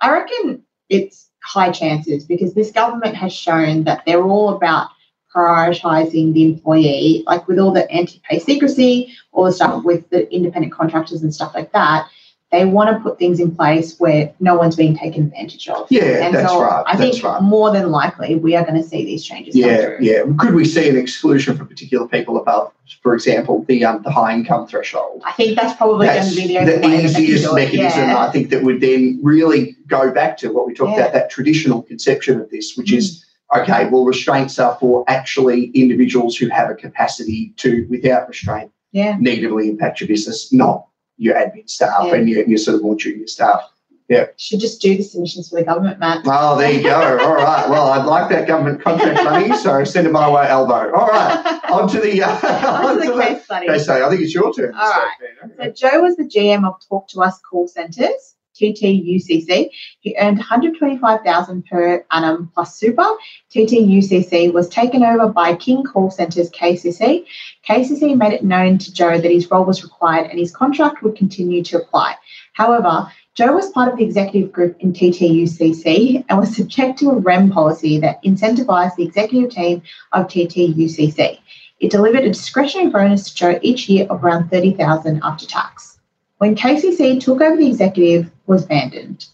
I 0.00 0.12
reckon 0.12 0.62
it's 0.88 1.28
high 1.42 1.72
chances 1.72 2.24
because 2.24 2.54
this 2.54 2.70
government 2.70 3.16
has 3.16 3.32
shown 3.32 3.84
that 3.84 4.02
they're 4.06 4.22
all 4.22 4.50
about 4.50 4.88
prioritising 5.34 6.34
the 6.34 6.44
employee, 6.44 7.24
like 7.26 7.48
with 7.48 7.58
all 7.58 7.72
the 7.72 7.90
anti-pay 7.90 8.38
secrecy, 8.38 9.12
all 9.32 9.44
the 9.44 9.52
stuff 9.52 9.82
with 9.84 10.08
the 10.10 10.32
independent 10.32 10.72
contractors 10.72 11.22
and 11.22 11.34
stuff 11.34 11.54
like 11.54 11.72
that. 11.72 12.06
They 12.52 12.66
want 12.66 12.94
to 12.94 13.02
put 13.02 13.18
things 13.18 13.40
in 13.40 13.56
place 13.56 13.98
where 13.98 14.32
no 14.38 14.54
one's 14.56 14.76
being 14.76 14.94
taken 14.94 15.22
advantage 15.22 15.66
of. 15.70 15.86
Yeah, 15.90 16.26
and 16.26 16.34
that's 16.34 16.52
so 16.52 16.60
right. 16.60 16.84
I 16.86 16.96
that's 16.96 17.14
think 17.18 17.24
right. 17.24 17.42
more 17.42 17.72
than 17.72 17.90
likely 17.90 18.34
we 18.34 18.54
are 18.54 18.62
going 18.62 18.80
to 18.80 18.86
see 18.86 19.06
these 19.06 19.24
changes 19.24 19.56
Yeah, 19.56 19.96
yeah. 20.00 20.22
Could 20.38 20.52
we 20.52 20.66
see 20.66 20.86
an 20.88 20.98
exclusion 20.98 21.56
for 21.56 21.64
particular 21.64 22.06
people 22.06 22.36
above, 22.36 22.70
for 23.02 23.14
example, 23.14 23.64
the 23.68 23.86
um, 23.86 24.02
the 24.02 24.10
high 24.10 24.34
income 24.34 24.66
threshold? 24.66 25.22
I 25.24 25.32
think 25.32 25.56
that's 25.58 25.74
probably 25.78 26.08
going 26.08 26.28
to 26.28 26.36
be 26.36 26.46
the 26.46 26.58
only 26.58 26.72
way 26.72 26.80
that 26.80 26.82
they 26.82 26.96
can 27.00 27.22
easiest 27.22 27.54
mechanism, 27.54 28.08
Yeah. 28.08 28.18
I 28.18 28.30
think, 28.30 28.50
that 28.50 28.62
would 28.62 28.82
then 28.82 29.18
really 29.22 29.74
go 29.86 30.12
back 30.12 30.36
to 30.38 30.52
what 30.52 30.66
we 30.66 30.74
talked 30.74 30.90
Yeah. 30.90 30.96
Mm. 30.96 31.00
about 31.00 31.12
that 31.14 31.30
traditional 31.30 31.82
conception 31.82 32.38
of 32.38 32.50
this, 32.50 32.76
which 32.76 32.92
is 32.92 33.24
okay, 33.56 33.86
well, 33.88 34.04
restraints 34.04 34.58
are 34.58 34.76
for 34.80 35.04
actually 35.08 35.66
individuals 35.74 36.36
who 36.36 36.48
have 36.48 36.68
a 36.70 36.74
capacity 36.74 37.52
to, 37.58 37.86
without 37.90 38.28
restraint, 38.28 38.70
Yeah. 38.92 39.16
negatively 39.20 39.68
impact 39.70 40.00
your 40.00 40.08
business, 40.08 40.52
not 40.52 40.86
your 41.22 41.34
admin 41.36 41.68
staff 41.70 42.06
Yeah. 42.06 42.14
and 42.16 42.28
your, 42.28 42.44
your 42.46 42.58
sort 42.58 42.74
of 42.76 42.82
more 42.82 42.96
junior 42.96 43.26
staff. 43.26 43.62
Yeah. 44.08 44.26
Should 44.36 44.60
just 44.60 44.82
do 44.82 44.94
the 44.96 45.02
submissions 45.02 45.48
for 45.48 45.58
the 45.60 45.64
government, 45.64 45.98
Matt. 45.98 46.22
Oh, 46.26 46.58
there 46.58 46.70
you 46.72 46.82
go. 46.82 47.18
All 47.22 47.34
right. 47.34 47.68
Well, 47.70 47.86
I'd 47.92 48.04
like 48.04 48.28
that 48.30 48.46
government 48.46 48.82
contract 48.82 49.22
money, 49.24 49.56
so 49.56 49.84
send 49.84 50.06
it 50.06 50.10
my 50.12 50.28
way, 50.28 50.42
Albo. 50.48 50.92
All 50.92 51.06
right. 51.08 51.60
On 51.70 51.88
to 51.88 52.00
the, 52.00 52.22
uh, 52.22 52.86
On 52.88 53.00
to 53.00 53.10
the 53.10 53.22
case 53.22 53.44
study. 53.44 53.70
Okay, 53.70 53.78
so 53.78 54.04
I 54.04 54.10
think 54.10 54.20
it's 54.20 54.34
your 54.34 54.52
turn. 54.52 54.74
All 54.74 54.90
right. 54.90 55.30
So 55.56 55.88
Joe 55.90 56.02
was 56.02 56.16
the 56.16 56.24
GM 56.24 56.66
of 56.68 56.74
Talk 56.86 57.08
to 57.10 57.20
Us 57.22 57.38
call 57.48 57.68
centres, 57.68 58.31
TTUCC. 58.54 59.70
He 60.00 60.16
earned 60.18 60.38
125,000 60.38 61.66
per 61.66 62.04
annum 62.10 62.50
plus 62.54 62.76
super. 62.76 63.08
TTUCC 63.54 64.52
was 64.52 64.68
taken 64.68 65.02
over 65.02 65.28
by 65.28 65.54
King 65.54 65.84
Call 65.84 66.10
Centres 66.10 66.50
KCC. 66.50 67.24
KCC 67.68 68.16
made 68.16 68.32
it 68.32 68.44
known 68.44 68.78
to 68.78 68.92
Joe 68.92 69.18
that 69.18 69.30
his 69.30 69.50
role 69.50 69.64
was 69.64 69.82
required 69.82 70.30
and 70.30 70.38
his 70.38 70.54
contract 70.54 71.02
would 71.02 71.16
continue 71.16 71.62
to 71.64 71.78
apply. 71.78 72.16
However, 72.52 73.10
Joe 73.34 73.54
was 73.54 73.70
part 73.70 73.90
of 73.90 73.96
the 73.96 74.04
executive 74.04 74.52
group 74.52 74.76
in 74.80 74.92
TTUCC 74.92 76.24
and 76.28 76.38
was 76.38 76.54
subject 76.54 76.98
to 76.98 77.10
a 77.10 77.18
REM 77.18 77.50
policy 77.50 77.98
that 78.00 78.22
incentivised 78.22 78.96
the 78.96 79.04
executive 79.04 79.50
team 79.50 79.82
of 80.12 80.26
TTUCC. 80.26 81.38
It 81.80 81.90
delivered 81.90 82.24
a 82.24 82.28
discretionary 82.28 82.90
bonus 82.90 83.30
to 83.30 83.34
Joe 83.34 83.58
each 83.62 83.88
year 83.88 84.06
of 84.10 84.22
around 84.22 84.50
30,000 84.50 85.20
after 85.22 85.46
tax. 85.46 85.98
When 86.38 86.54
KCC 86.54 87.20
took 87.20 87.40
over 87.40 87.56
the 87.56 87.68
executive 87.68 88.30
was 88.52 88.64
abandoned. 88.64 89.26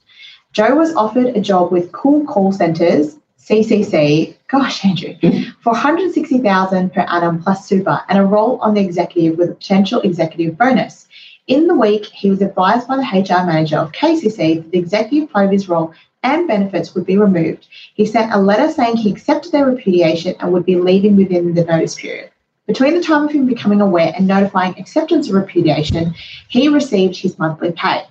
Joe 0.52 0.76
was 0.76 0.94
offered 0.94 1.36
a 1.36 1.40
job 1.40 1.72
with 1.72 1.92
Cool 1.92 2.24
Call 2.24 2.52
Centres, 2.52 3.18
CCC, 3.38 4.36
gosh, 4.48 4.84
Andrew, 4.84 5.14
for 5.60 5.72
160,000 5.72 6.92
per 6.92 7.00
annum 7.00 7.42
plus 7.42 7.66
super 7.66 8.00
and 8.08 8.18
a 8.18 8.24
role 8.24 8.58
on 8.60 8.74
the 8.74 8.80
executive 8.80 9.36
with 9.36 9.50
a 9.50 9.54
potential 9.54 10.00
executive 10.02 10.56
bonus. 10.56 11.08
In 11.48 11.66
the 11.66 11.74
week, 11.74 12.04
he 12.04 12.30
was 12.30 12.42
advised 12.42 12.86
by 12.86 12.96
the 12.96 13.02
HR 13.02 13.44
manager 13.44 13.78
of 13.78 13.92
KCC 13.92 14.56
that 14.56 14.70
the 14.70 14.78
executive 14.78 15.30
part 15.30 15.46
of 15.46 15.52
his 15.52 15.68
role 15.68 15.92
and 16.22 16.46
benefits 16.46 16.94
would 16.94 17.06
be 17.06 17.16
removed. 17.16 17.66
He 17.94 18.06
sent 18.06 18.32
a 18.32 18.38
letter 18.38 18.70
saying 18.70 18.96
he 18.96 19.10
accepted 19.10 19.50
their 19.50 19.66
repudiation 19.66 20.36
and 20.38 20.52
would 20.52 20.66
be 20.66 20.76
leaving 20.76 21.16
within 21.16 21.54
the 21.54 21.64
notice 21.64 21.94
period. 21.94 22.30
Between 22.66 22.94
the 22.94 23.02
time 23.02 23.24
of 23.24 23.32
him 23.32 23.46
becoming 23.46 23.80
aware 23.80 24.12
and 24.14 24.26
notifying 24.26 24.78
acceptance 24.78 25.28
of 25.28 25.34
repudiation, 25.34 26.14
he 26.48 26.68
received 26.68 27.16
his 27.16 27.38
monthly 27.38 27.72
pay. 27.72 28.02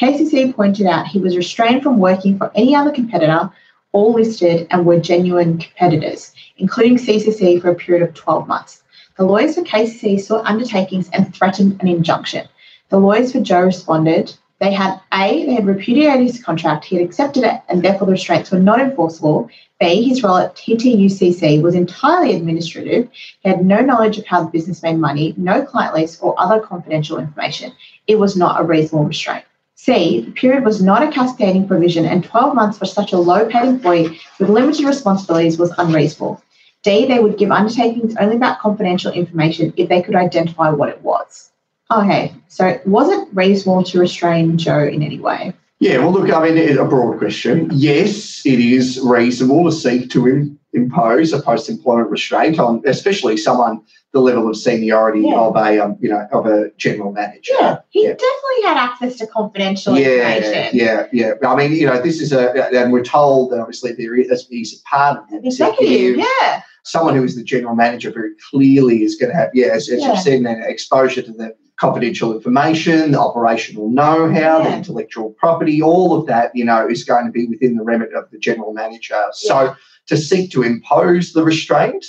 KCC 0.00 0.54
pointed 0.54 0.86
out 0.86 1.06
he 1.06 1.18
was 1.18 1.36
restrained 1.36 1.82
from 1.82 1.98
working 1.98 2.38
for 2.38 2.50
any 2.54 2.74
other 2.74 2.90
competitor, 2.90 3.50
all 3.92 4.14
listed 4.14 4.66
and 4.70 4.86
were 4.86 4.98
genuine 4.98 5.58
competitors, 5.58 6.32
including 6.56 6.96
CCC 6.96 7.60
for 7.60 7.70
a 7.70 7.74
period 7.74 8.02
of 8.02 8.14
12 8.14 8.48
months. 8.48 8.82
The 9.18 9.24
lawyers 9.24 9.54
for 9.54 9.62
KCC 9.62 10.18
sought 10.18 10.46
undertakings 10.46 11.10
and 11.12 11.34
threatened 11.34 11.80
an 11.80 11.88
injunction. 11.88 12.48
The 12.88 12.98
lawyers 12.98 13.32
for 13.32 13.40
Joe 13.40 13.62
responded. 13.62 14.34
They 14.60 14.72
had 14.72 14.98
A, 15.12 15.44
they 15.44 15.52
had 15.52 15.66
repudiated 15.66 16.26
his 16.26 16.42
contract, 16.42 16.86
he 16.86 16.96
had 16.96 17.04
accepted 17.04 17.44
it, 17.44 17.60
and 17.68 17.82
therefore 17.82 18.06
the 18.06 18.12
restraints 18.12 18.50
were 18.50 18.60
not 18.60 18.80
enforceable. 18.80 19.50
B, 19.78 20.08
his 20.08 20.22
role 20.22 20.36
at 20.38 20.56
TTUCC 20.56 21.60
was 21.60 21.74
entirely 21.74 22.34
administrative. 22.34 23.10
He 23.40 23.48
had 23.48 23.66
no 23.66 23.80
knowledge 23.80 24.18
of 24.18 24.26
how 24.26 24.44
the 24.44 24.50
business 24.50 24.82
made 24.82 24.98
money, 24.98 25.34
no 25.36 25.62
client 25.66 25.94
list, 25.94 26.20
or 26.22 26.34
other 26.38 26.60
confidential 26.60 27.18
information. 27.18 27.72
It 28.06 28.18
was 28.18 28.36
not 28.36 28.60
a 28.60 28.64
reasonable 28.64 29.04
restraint. 29.04 29.44
C, 29.84 30.20
the 30.20 30.30
period 30.30 30.64
was 30.64 30.80
not 30.80 31.02
a 31.02 31.10
cascading 31.10 31.66
provision, 31.66 32.04
and 32.04 32.22
12 32.22 32.54
months 32.54 32.78
for 32.78 32.86
such 32.86 33.12
a 33.12 33.18
low 33.18 33.48
paid 33.48 33.66
employee 33.66 34.16
with 34.38 34.48
limited 34.48 34.86
responsibilities 34.86 35.58
was 35.58 35.72
unreasonable. 35.76 36.40
D, 36.84 37.04
they 37.06 37.18
would 37.18 37.36
give 37.36 37.50
undertakings 37.50 38.14
only 38.20 38.36
about 38.36 38.60
confidential 38.60 39.10
information 39.10 39.74
if 39.76 39.88
they 39.88 40.00
could 40.00 40.14
identify 40.14 40.70
what 40.70 40.88
it 40.88 41.02
was. 41.02 41.50
Okay, 41.90 42.32
so 42.46 42.80
was 42.86 43.08
it 43.08 43.26
reasonable 43.32 43.82
to 43.82 43.98
restrain 43.98 44.56
Joe 44.56 44.84
in 44.84 45.02
any 45.02 45.18
way? 45.18 45.52
Yeah, 45.80 45.98
well, 45.98 46.12
look, 46.12 46.32
I 46.32 46.48
mean, 46.48 46.78
a 46.78 46.84
broad 46.84 47.18
question. 47.18 47.68
Yes, 47.72 48.46
it 48.46 48.60
is 48.60 49.00
reasonable 49.02 49.64
to 49.64 49.72
seek 49.72 50.10
to 50.10 50.28
im- 50.28 50.60
impose 50.74 51.32
a 51.32 51.42
post-employment 51.42 52.08
restraint 52.08 52.60
on, 52.60 52.82
especially 52.86 53.36
someone 53.36 53.82
the 54.12 54.20
level 54.20 54.48
of 54.48 54.56
seniority 54.56 55.20
Yeah. 55.22 55.36
of 55.40 55.56
a, 55.56 55.78
um, 55.82 55.96
you 56.00 56.08
know, 56.10 56.26
of 56.32 56.46
a 56.46 56.70
general 56.76 57.12
manager. 57.12 57.54
Yeah, 57.58 57.78
he 57.90 58.02
Yeah. 58.04 58.10
definitely 58.10 58.62
had 58.64 58.76
access 58.76 59.16
to 59.16 59.26
confidential 59.26 59.98
Yeah, 59.98 60.36
information. 60.36 60.78
yeah, 60.78 61.06
yeah. 61.12 61.32
I 61.46 61.56
mean, 61.56 61.72
you 61.72 61.86
know, 61.86 62.00
this 62.00 62.20
is 62.20 62.32
a, 62.32 62.52
and 62.76 62.92
we're 62.92 63.02
told 63.04 63.52
that 63.52 63.60
obviously 63.60 63.92
there 63.92 64.14
is, 64.14 64.46
he's 64.50 64.80
a 64.80 64.84
part 64.88 65.18
of 65.18 65.30
the 65.30 65.38
executive, 65.46 66.16
yeah. 66.18 66.60
someone 66.84 67.16
who 67.16 67.24
is 67.24 67.36
the 67.36 67.42
general 67.44 67.74
manager 67.74 68.10
very 68.10 68.32
clearly 68.50 69.02
is 69.02 69.16
going 69.16 69.30
to 69.30 69.36
have, 69.36 69.48
yeah, 69.54 69.68
as, 69.68 69.88
as 69.88 70.00
Yeah. 70.02 70.08
you've 70.10 70.18
said, 70.20 70.40
an 70.40 70.62
exposure 70.66 71.22
to 71.22 71.32
the 71.32 71.54
confidential 71.78 72.34
information, 72.34 73.12
the 73.12 73.18
operational 73.18 73.88
know-how, 73.88 74.62
the 74.62 74.76
intellectual 74.76 75.30
property, 75.38 75.80
all 75.82 76.14
of 76.14 76.26
that, 76.26 76.54
you 76.54 76.64
know, 76.64 76.86
is 76.86 77.02
going 77.02 77.24
to 77.24 77.32
be 77.32 77.46
within 77.46 77.76
the 77.76 77.82
remit 77.82 78.12
of 78.14 78.30
the 78.30 78.38
general 78.38 78.72
manager. 78.74 79.20
So 79.32 79.74
to 80.06 80.16
seek 80.18 80.50
to 80.52 80.62
impose 80.62 81.32
the 81.32 81.42
restraint, 81.42 82.04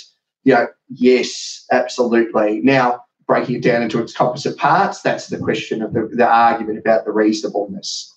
know, 0.52 0.68
yes, 0.88 1.64
absolutely. 1.72 2.60
Now, 2.62 3.04
breaking 3.26 3.56
it 3.56 3.62
down 3.62 3.82
into 3.82 4.02
its 4.02 4.12
composite 4.12 4.58
parts, 4.58 5.00
that's 5.00 5.28
the 5.28 5.38
question 5.38 5.82
of 5.82 5.94
the, 5.94 6.10
the 6.12 6.26
argument 6.26 6.78
about 6.78 7.04
the 7.04 7.12
reasonableness. 7.12 8.13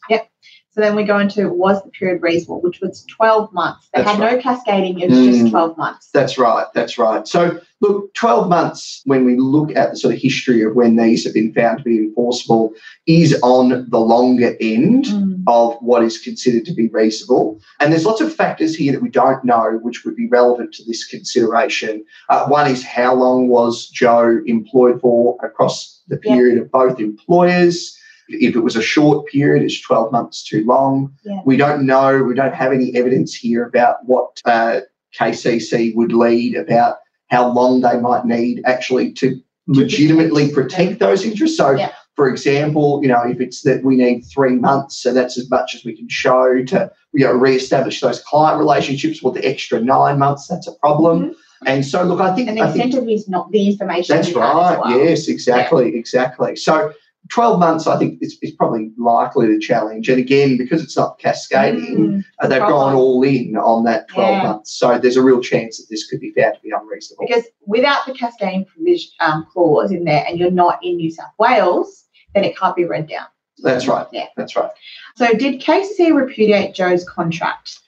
So 0.78 0.82
then 0.82 0.96
we 0.96 1.06
go 1.06 1.18
into 1.18 1.50
was 1.50 1.82
the 1.82 1.90
period 1.90 2.22
reasonable, 2.22 2.62
which 2.62 2.82
was 2.82 3.04
12 3.06 3.52
months. 3.52 3.90
They 3.96 4.04
That's 4.04 4.16
had 4.16 4.20
no 4.20 4.40
cascading, 4.40 5.00
it 5.00 5.10
was 5.10 5.26
just 5.26 5.46
Mm. 5.46 5.50
12 5.50 5.76
months. 5.76 6.10
That's 6.14 6.38
right. 6.38 6.68
That's 6.76 7.00
right. 7.00 7.28
So, 7.28 7.60
look, 7.82 8.14
12 8.14 8.48
months, 8.48 9.02
when 9.06 9.26
we 9.26 9.38
look 9.38 9.76
at 9.76 9.90
the 9.90 9.98
sort 9.98 10.14
of 10.14 10.22
history 10.22 10.62
of 10.62 10.76
when 10.76 10.96
these 10.96 11.24
have 11.24 11.34
been 11.34 11.52
found 11.52 11.80
to 11.80 11.84
be 11.84 11.98
enforceable, 11.98 12.74
is 13.08 13.40
on 13.42 13.88
the 13.90 14.00
longer 14.00 14.56
end 14.62 15.06
Mm. 15.06 15.42
of 15.48 15.78
what 15.82 16.04
is 16.04 16.20
considered 16.20 16.66
to 16.66 16.76
be 16.76 16.90
reasonable. 16.90 17.60
And 17.80 17.92
there's 17.92 18.06
lots 18.06 18.22
of 18.22 18.32
factors 18.32 18.76
here 18.76 18.92
that 18.92 19.02
we 19.02 19.10
don't 19.10 19.44
know 19.44 19.80
which 19.82 20.06
would 20.06 20.16
be 20.16 20.28
relevant 20.28 20.74
to 20.76 20.84
this 20.86 21.04
consideration. 21.08 22.06
Uh, 22.30 22.46
one 22.46 22.70
is 22.70 22.84
how 22.84 23.16
long 23.16 23.48
was 23.48 23.88
Joe 23.88 24.42
employed 24.46 25.02
for 25.02 25.40
across 25.42 26.02
the 26.08 26.18
period 26.18 26.60
of 26.60 26.70
both 26.70 27.00
employers? 27.00 27.98
If 28.30 28.56
it 28.56 28.60
was 28.60 28.76
a 28.76 28.82
short 28.82 29.28
period, 29.28 29.64
is 29.64 29.80
12 29.82 30.12
months 30.12 30.44
too 30.44 30.66
long? 30.66 31.14
Yeah. 31.24 31.42
We 31.46 31.58
don't 31.58 31.86
know. 31.86 32.24
We 32.24 32.36
don't 32.36 32.54
have 32.54 32.72
any 32.74 32.96
evidence 32.96 33.34
here 33.34 33.66
about 33.66 34.06
what 34.06 34.42
uh, 34.46 34.82
KCC 35.18 35.96
would 35.96 36.12
lead 36.14 36.56
about 36.56 36.98
how 37.30 37.52
long 37.52 37.82
they 37.82 38.00
might 38.00 38.26
need 38.26 38.62
actually 38.66 39.12
to 39.14 39.40
legitimately 39.68 40.52
protect 40.52 41.00
those 41.00 41.26
interests. 41.26 41.58
So, 41.58 41.72
Yeah. 41.72 41.92
for 42.16 42.30
example, 42.30 43.00
you 43.02 43.10
know, 43.10 43.22
if 43.26 43.40
it's 43.42 43.62
that 43.64 43.84
we 43.84 43.96
need 43.96 44.22
three 44.22 44.56
months, 44.56 44.98
so 44.98 45.14
that's 45.14 45.38
as 45.38 45.50
much 45.50 45.76
as 45.76 45.84
we 45.84 45.96
can 45.96 46.08
show 46.10 46.64
to 46.66 46.92
you 47.14 47.26
know 47.26 47.34
re-establish 47.34 48.02
those 48.02 48.20
client 48.22 48.60
relationships. 48.60 49.22
Well, 49.22 49.34
the 49.34 49.46
extra 49.46 49.80
nine 49.82 50.20
months, 50.20 50.48
that's 50.48 50.68
a 50.68 50.74
problem. 50.74 51.36
And 51.66 51.84
so, 51.86 52.04
look, 52.04 52.22
I 52.22 52.36
think 52.36 52.50
Mm-hmm. 52.50 52.58
And 52.62 52.74
the 52.74 52.84
I 52.84 52.90
think 52.92 53.10
his 53.10 53.28
not 53.28 53.52
the 53.52 53.68
information. 53.68 54.16
that's 54.16 54.28
he 54.30 54.34
had 54.36 54.44
as 54.44 54.56
right. 54.56 54.80
well. 54.80 55.00
Yes, 55.00 55.28
exactly, 55.28 55.96
exactly. 55.98 56.56
So. 56.56 56.94
12 57.30 57.60
months, 57.60 57.88
I 57.88 57.98
think, 57.98 58.20
is, 58.22 58.38
is 58.42 58.52
probably 58.52 58.92
likely 58.98 59.48
to 59.48 59.60
challenge. 59.60 60.10
And 60.10 60.20
again, 60.20 60.58
because 60.58 60.84
it's 60.84 60.96
not 60.98 61.20
cascading, 61.20 61.96
Mm. 61.98 62.26
uh, 62.40 62.48
they've 62.48 62.60
Problem. 62.60 62.78
gone 62.80 62.96
all 62.96 63.24
in 63.24 63.56
on 63.58 63.84
that 63.86 64.08
12 64.10 64.30
Yeah. 64.30 64.44
months. 64.44 64.74
So 64.78 64.98
there's 65.00 65.18
a 65.18 65.22
real 65.24 65.42
chance 65.42 65.78
that 65.78 65.88
this 65.90 66.08
could 66.08 66.20
be 66.20 66.32
found 66.32 66.56
to 66.56 66.62
be 66.62 66.72
unreasonable. 66.72 67.26
Because 67.28 67.46
without 67.66 68.06
the 68.06 68.14
cascading 68.14 68.66
provision 68.66 69.12
um, 69.20 69.46
clause 69.52 69.92
in 69.92 70.04
there, 70.04 70.26
and 70.28 70.38
you're 70.40 70.52
not 70.52 70.80
in 70.84 70.98
New 70.98 71.12
South 71.12 71.32
Wales, 71.40 72.06
then 72.36 72.44
it 72.44 72.58
can't 72.58 72.76
be 72.76 72.86
read 72.86 73.08
down. 73.08 73.26
That's 73.64 73.88
right. 73.88 74.06
Yeah. 74.12 74.28
That's 74.38 74.56
right. 74.56 74.70
So 75.16 75.34
did 75.34 75.60
KCC 75.62 76.14
repudiate 76.16 76.76
Joe's 76.76 77.04
contract? 77.10 77.80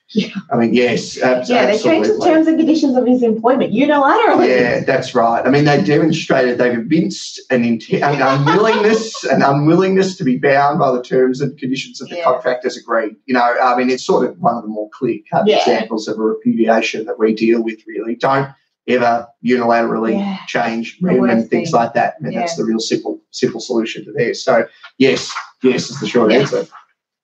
I 0.51 0.57
mean, 0.57 0.73
yes, 0.73 1.19
ab- 1.21 1.43
Yeah, 1.47 1.67
they 1.67 1.77
changed 1.77 2.09
the 2.09 2.19
terms 2.25 2.47
and 2.47 2.57
conditions 2.57 2.97
of 2.97 3.05
his 3.05 3.21
employment 3.21 3.71
unilaterally. 3.73 4.47
Yeah, 4.49 4.83
that's 4.83 5.13
right. 5.13 5.45
I 5.45 5.49
mean, 5.51 5.65
they 5.65 5.83
demonstrated 5.83 6.57
they've 6.57 6.79
evinced 6.79 7.39
an, 7.51 7.63
int- 7.63 7.89
an 7.91 8.19
unwillingness, 8.21 9.23
an 9.31 9.43
unwillingness 9.43 10.17
to 10.17 10.23
be 10.23 10.37
bound 10.37 10.79
by 10.79 10.91
the 10.91 11.03
terms 11.03 11.41
and 11.41 11.55
conditions 11.59 12.01
of 12.01 12.09
the 12.09 12.17
Yeah. 12.17 12.23
contract 12.23 12.65
as 12.65 12.75
agreed. 12.75 13.17
You 13.27 13.35
know, 13.35 13.41
I 13.61 13.77
mean, 13.77 13.91
it's 13.91 14.03
sort 14.03 14.27
of 14.27 14.39
one 14.39 14.55
of 14.55 14.63
the 14.63 14.69
more 14.69 14.89
clear-cut 14.97 15.45
Yeah. 15.45 15.57
examples 15.57 16.07
of 16.07 16.17
a 16.17 16.21
repudiation 16.23 17.05
that 17.05 17.19
we 17.19 17.35
deal 17.35 17.61
with. 17.61 17.79
Really, 17.87 18.15
don't 18.15 18.49
ever 18.87 19.27
unilaterally 19.45 20.13
Yeah. 20.13 20.37
change 20.47 20.97
rem 21.03 21.29
and 21.29 21.47
things 21.47 21.69
thing. 21.69 21.79
like 21.79 21.93
that. 21.93 22.15
I 22.19 22.23
mean, 22.23 22.33
that's 22.35 22.55
the 22.55 22.63
real 22.65 22.79
simple, 22.79 23.21
simple 23.29 23.59
solution 23.59 24.03
to 24.05 24.11
this. 24.11 24.43
So, 24.43 24.65
yes, 24.97 25.31
yes 25.61 25.91
is 25.91 25.99
the 25.99 26.07
short 26.07 26.31
answer. 26.31 26.65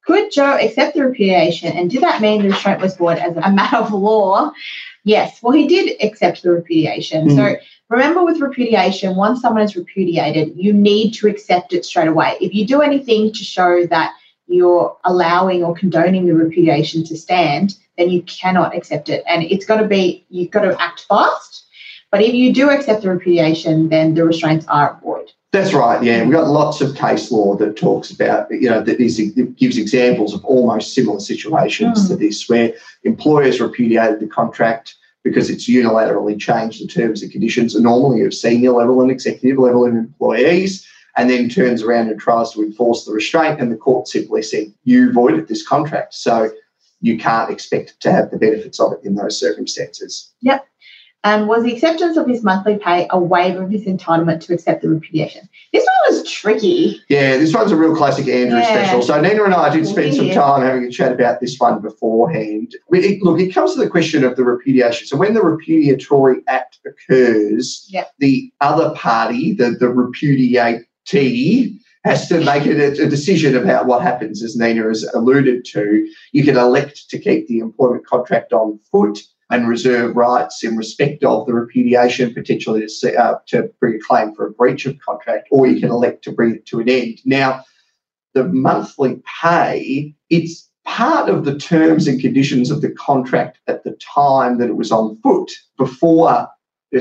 Could 0.06 0.32
Joe 0.32 0.58
accept 0.62 0.96
the 0.96 1.04
repudiation, 1.04 1.76
and 1.76 1.90
did 1.90 2.02
that 2.02 2.22
mean 2.22 2.44
the 2.44 2.50
restraint 2.50 2.82
was 2.82 2.96
void 2.96 3.18
as 3.18 3.36
a 3.38 3.52
matter 3.52 3.78
of 3.78 3.92
law? 3.92 4.52
Yes. 5.04 5.42
Well, 5.42 5.54
he 5.54 5.68
did 5.68 6.02
accept 6.02 6.44
the 6.44 6.52
repudiation. 6.52 7.30
Mm. 7.30 7.36
So 7.36 7.56
remember, 7.90 8.24
with 8.24 8.40
repudiation, 8.40 9.16
once 9.16 9.42
someone 9.42 9.64
is 9.64 9.76
repudiated, 9.76 10.54
you 10.56 10.74
need 10.74 11.14
to 11.14 11.28
accept 11.28 11.74
it 11.74 11.86
straight 11.86 12.08
away. 12.08 12.38
If 12.40 12.54
you 12.54 12.68
do 12.68 12.82
anything 12.82 13.32
to 13.32 13.44
show 13.44 13.86
that 13.88 14.14
you're 14.48 14.96
allowing 15.06 15.64
or 15.64 15.76
condoning 15.76 16.28
the 16.28 16.36
repudiation 16.36 17.04
to 17.06 17.18
stand, 17.18 17.76
then 17.98 18.10
you 18.10 18.22
cannot 18.24 18.76
accept 18.76 19.10
it, 19.10 19.24
and 19.28 19.44
it's 19.44 19.66
got 19.66 19.78
to 19.78 19.88
be 19.88 20.26
you've 20.30 20.52
got 20.52 20.62
to 20.62 20.80
act 20.82 21.06
fast. 21.08 21.66
But 22.12 22.22
if 22.22 22.34
you 22.34 22.54
do 22.54 22.70
accept 22.70 23.02
the 23.02 23.10
repudiation, 23.10 23.90
then 23.90 24.14
the 24.14 24.24
restraints 24.24 24.68
are 24.68 25.00
void. 25.04 25.32
That's 25.56 25.74
right. 25.74 26.04
Yeah, 26.04 26.22
we've 26.24 26.34
got 26.34 26.50
lots 26.50 26.82
of 26.82 26.98
case 26.98 27.32
law 27.32 27.56
that 27.56 27.78
talks 27.78 28.12
about, 28.12 28.52
you 28.52 28.70
know, 28.70 28.82
that 28.82 29.00
is, 29.00 29.18
gives 29.56 29.78
examples 29.78 30.34
of 30.34 30.44
almost 30.44 30.94
similar 30.94 31.22
situations 31.22 32.04
Mm. 32.04 32.08
to 32.10 32.16
this, 32.18 32.50
where 32.50 32.74
employers 33.06 33.62
repudiated 33.62 34.20
the 34.20 34.28
contract 34.28 34.96
because 35.24 35.50
it's 35.50 35.70
unilaterally 35.70 36.38
changed 36.38 36.84
the 36.84 36.88
terms 36.88 37.24
and 37.24 37.32
conditions, 37.32 37.74
normally 37.74 38.22
of 38.26 38.34
senior 38.34 38.72
level 38.72 39.02
and 39.02 39.10
executive 39.10 39.58
level 39.58 39.86
of 39.86 39.96
employees, 39.96 40.86
and 41.16 41.30
then 41.30 41.48
turns 41.48 41.82
around 41.82 42.10
and 42.10 42.20
tries 42.20 42.52
to 42.52 42.62
enforce 42.62 43.06
the 43.06 43.14
restraint, 43.14 43.62
and 43.62 43.72
the 43.72 43.78
court 43.78 44.10
simply 44.10 44.42
said, 44.42 44.74
"You 44.84 45.14
voided 45.14 45.48
this 45.48 45.66
contract, 45.66 46.16
so 46.16 46.52
you 47.00 47.18
can't 47.18 47.50
expect 47.50 47.98
to 48.02 48.12
have 48.12 48.30
the 48.30 48.38
benefits 48.38 48.78
of 48.82 48.92
it 48.92 49.00
in 49.06 49.16
those 49.16 49.40
circumstances." 49.40 50.32
And 51.26 51.48
was 51.48 51.64
the 51.64 51.74
acceptance 51.74 52.18
of 52.18 52.28
his 52.28 52.44
monthly 52.44 52.78
pay 52.78 53.08
a 53.10 53.20
waiver 53.20 53.64
of 53.64 53.72
his 53.72 53.86
entitlement 53.86 54.42
to 54.42 54.54
accept 54.54 54.84
the 54.84 54.90
repudiation? 54.90 55.50
This 55.74 55.84
one 55.84 56.16
was 56.16 56.32
tricky. 56.32 57.02
Yeah, 57.10 57.38
this 57.38 57.52
one's 57.52 57.72
a 57.72 57.76
real 57.76 57.96
classic 57.96 58.28
Andrew 58.28 58.60
Yeah. 58.60 58.84
special. 58.84 59.02
So 59.02 59.20
Nina 59.20 59.44
and 59.44 59.54
I 59.56 59.76
did 59.76 59.88
spend 59.88 60.14
some 60.14 60.30
time 60.30 60.62
having 60.62 60.84
a 60.84 60.92
chat 60.92 61.12
about 61.12 61.42
this 61.42 61.60
one 61.60 61.82
beforehand. 61.82 62.76
It- 62.92 63.24
look, 63.24 63.40
it 63.40 63.52
comes 63.56 63.74
to 63.74 63.80
the 63.80 63.90
question 63.90 64.24
of 64.24 64.36
the 64.36 64.44
repudiation. 64.44 65.08
So 65.08 65.18
when 65.18 65.34
the 65.34 65.42
repudiatory 65.42 66.44
act 66.48 66.78
occurs, 66.86 67.88
Yep. 67.90 68.12
the 68.20 68.52
other 68.62 68.92
party, 68.92 69.54
the, 69.54 69.72
the 69.72 69.90
repudiatee, 69.90 71.80
has 72.04 72.28
to 72.30 72.40
make 72.42 72.68
a, 72.68 72.92
a 73.04 73.08
decision 73.10 73.58
about 73.58 73.88
what 73.88 74.04
happens, 74.04 74.44
as 74.44 74.56
Nina 74.56 74.84
has 74.84 75.04
alluded 75.16 75.66
to. 75.66 76.08
You 76.34 76.44
can 76.44 76.56
elect 76.56 77.10
to 77.10 77.18
keep 77.18 77.48
the 77.48 77.58
employment 77.58 78.06
contract 78.06 78.54
on 78.54 78.78
foot 78.92 79.24
and 79.52 79.68
reserve 79.68 80.16
rights 80.16 80.64
in 80.64 80.76
respect 80.76 81.24
of 81.24 81.46
the 81.46 81.54
repudiation, 81.54 82.34
potentially 82.34 82.86
to, 82.86 83.16
uh, 83.16 83.38
to 83.48 83.70
bring 83.80 83.96
a 83.96 84.00
claim 84.00 84.34
for 84.34 84.48
a 84.48 84.52
breach 84.52 84.86
of 84.86 84.98
contract, 85.00 85.48
or 85.52 85.68
you 85.68 85.80
can 85.80 85.90
elect 85.90 86.24
to 86.24 86.32
bring 86.32 86.56
it 86.56 86.66
to 86.66 86.80
an 86.80 86.90
end. 86.90 87.20
Now, 87.26 87.64
the 88.34 88.46
monthly 88.46 89.22
pay, 89.42 90.16
it's 90.30 90.70
part 90.86 91.30
of 91.30 91.46
the 91.46 91.58
terms 91.58 92.08
and 92.08 92.20
conditions 92.20 92.72
of 92.72 92.82
the 92.82 92.92
contract 92.92 93.60
at 93.68 93.84
the 93.84 93.92
time 93.94 94.58
that 94.58 94.70
it 94.70 94.76
was 94.76 94.92
on 94.92 95.18
foot 95.22 95.52
before. 95.78 96.48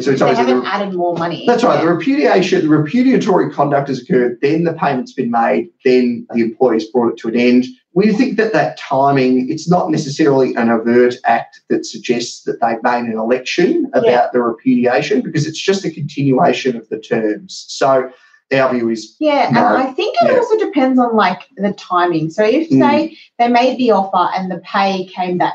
So 0.00 0.10
it's 0.10 0.20
They 0.20 0.34
haven't 0.34 0.66
added 0.66 0.94
more 0.94 1.16
money. 1.16 1.44
that's 1.46 1.62
right. 1.62 1.80
The 1.80 1.88
repudiation, 1.88 2.62
the 2.62 2.68
repudiatory 2.68 3.52
conduct 3.52 3.88
has 3.88 4.02
occurred, 4.02 4.38
then 4.42 4.64
the 4.64 4.72
payment's 4.72 5.12
been 5.12 5.30
made, 5.30 5.70
then 5.84 6.26
the 6.32 6.40
employee's 6.40 6.90
brought 6.90 7.12
it 7.12 7.16
to 7.18 7.28
an 7.28 7.36
end. 7.36 7.66
We 7.94 8.12
think 8.12 8.36
that 8.38 8.52
that 8.52 8.76
timing, 8.76 9.48
it's 9.50 9.68
not 9.70 9.88
necessarily 9.90 10.54
an 10.56 10.68
overt 10.68 11.14
act 11.24 11.60
that 11.68 11.86
suggests 11.86 12.42
that 12.42 12.60
they've 12.60 12.82
made 12.82 13.04
an 13.10 13.16
election 13.18 13.88
about 13.94 14.06
Yeah. 14.06 14.26
the 14.32 14.42
repudiation 14.42 15.20
because 15.20 15.46
it's 15.46 15.58
just 15.60 15.84
a 15.84 15.90
continuation 15.90 16.76
of 16.76 16.88
the 16.88 16.98
terms. 16.98 17.64
So 17.68 18.10
our 18.52 18.74
view 18.74 18.90
is 18.90 19.14
Yeah, 19.20 19.46
and 19.48 19.58
I 19.58 19.92
think 19.92 20.16
it 20.20 20.30
Yeah. 20.30 20.38
also 20.38 20.58
depends 20.58 20.98
on 20.98 21.14
like 21.14 21.42
the 21.56 21.72
timing. 21.72 22.30
So 22.30 22.42
if 22.44 22.68
Mm. 22.68 22.78
say 22.80 23.16
they 23.38 23.48
made 23.48 23.78
the 23.78 23.92
offer 23.92 24.28
and 24.36 24.50
the 24.50 24.58
pay 24.58 25.04
came 25.06 25.38
that 25.38 25.54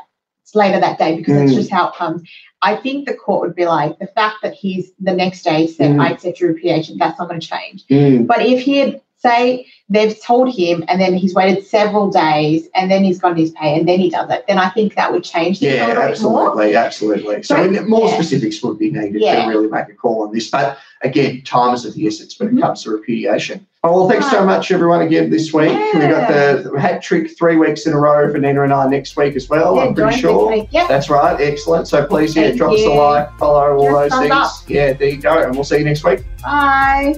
later 0.55 0.79
that 0.79 0.97
day 0.97 1.15
because 1.17 1.35
that's 1.35 1.51
Mm. 1.51 1.55
just 1.55 1.69
how 1.69 1.89
it 1.89 1.93
comes, 1.95 2.23
I 2.61 2.75
think 2.75 3.05
the 3.05 3.13
court 3.13 3.41
would 3.41 3.55
be 3.55 3.65
like 3.67 3.99
the 3.99 4.07
fact 4.07 4.37
that 4.43 4.53
he's 4.53 4.91
the 4.99 5.13
next 5.13 5.43
day 5.43 5.67
said 5.67 5.91
Mm. 5.91 6.01
I 6.01 6.11
accept 6.11 6.39
your 6.39 6.49
repudiation, 6.53 6.97
that's 6.97 7.19
not 7.19 7.27
going 7.29 7.39
to 7.41 7.47
change. 7.47 7.85
mm, 7.89 8.25
But 8.25 8.41
if 8.45 8.61
he 8.61 8.77
had 8.79 9.01
say 9.21 9.67
they've 9.89 10.19
told 10.23 10.53
him 10.53 10.83
and 10.87 11.01
then 11.01 11.13
he's 11.13 11.33
waited 11.33 11.65
several 11.65 12.09
days 12.09 12.67
and 12.75 12.89
then 12.89 13.03
he's 13.03 13.19
gotten 13.19 13.37
his 13.37 13.51
pay 13.51 13.77
and 13.77 13.87
then 13.87 13.99
he 13.99 14.09
does 14.09 14.29
it, 14.29 14.45
then 14.47 14.57
I 14.57 14.69
think 14.69 14.95
that 14.95 15.11
would 15.11 15.23
change 15.23 15.59
things 15.59 15.73
a 15.73 15.75
Yeah, 15.77 15.87
little 15.87 16.03
bit 16.07 16.21
more. 16.21 16.41
absolutely, 16.47 16.75
absolutely. 16.75 17.43
So 17.43 17.67
we- 17.67 17.79
more 17.81 18.07
yeah. 18.07 18.13
specifics 18.15 18.61
would 18.63 18.77
be 18.79 18.91
needed 18.91 19.21
Yeah. 19.21 19.43
to 19.45 19.49
really 19.49 19.67
make 19.67 19.89
a 19.89 19.93
call 19.93 20.23
on 20.23 20.33
this. 20.33 20.49
But 20.49 20.77
again, 21.01 21.41
time 21.45 21.73
is 21.73 21.85
of 21.85 21.95
the 21.95 22.07
essence 22.07 22.39
when 22.39 22.49
Mhm. 22.51 22.57
it 22.57 22.61
comes 22.61 22.83
to 22.83 22.91
repudiation. 22.91 23.65
Oh, 23.83 23.93
well, 23.95 24.09
thanks 24.09 24.29
so 24.29 24.45
much, 24.45 24.71
everyone, 24.71 25.01
again 25.01 25.29
this 25.29 25.53
week. 25.53 25.69
Yeah. 25.71 25.99
We 25.99 26.07
got 26.13 26.27
the 26.73 26.79
hat 26.79 27.01
trick 27.01 27.31
three 27.37 27.55
weeks 27.55 27.85
in 27.87 27.93
a 27.93 27.97
row 27.99 28.29
for 28.31 28.37
Nina 28.37 28.63
and 28.63 28.73
I 28.73 28.87
next 28.89 29.15
week 29.15 29.35
as 29.37 29.49
well. 29.49 29.75
Yeah, 29.77 29.83
I'm 29.83 29.93
pretty 29.95 30.17
sure. 30.19 30.53
Yep. 30.69 30.87
That's 30.89 31.09
right, 31.09 31.39
excellent. 31.39 31.87
So 31.87 32.05
please, 32.05 32.35
yeah, 32.35 32.43
Thank 32.47 32.57
drop 32.57 32.73
us 32.73 32.79
a 32.79 32.83
you. 32.83 32.93
like, 32.95 33.37
follow 33.39 33.77
all 33.77 33.95
us 33.95 34.11
those 34.11 34.19
things. 34.19 34.31
up. 34.33 34.51
Yeah, 34.67 34.93
there 34.93 35.09
you 35.09 35.17
go, 35.17 35.41
and 35.43 35.55
we'll 35.55 35.63
see 35.63 35.77
you 35.77 35.85
next 35.85 36.03
week. 36.03 36.23
Bye. 36.43 37.15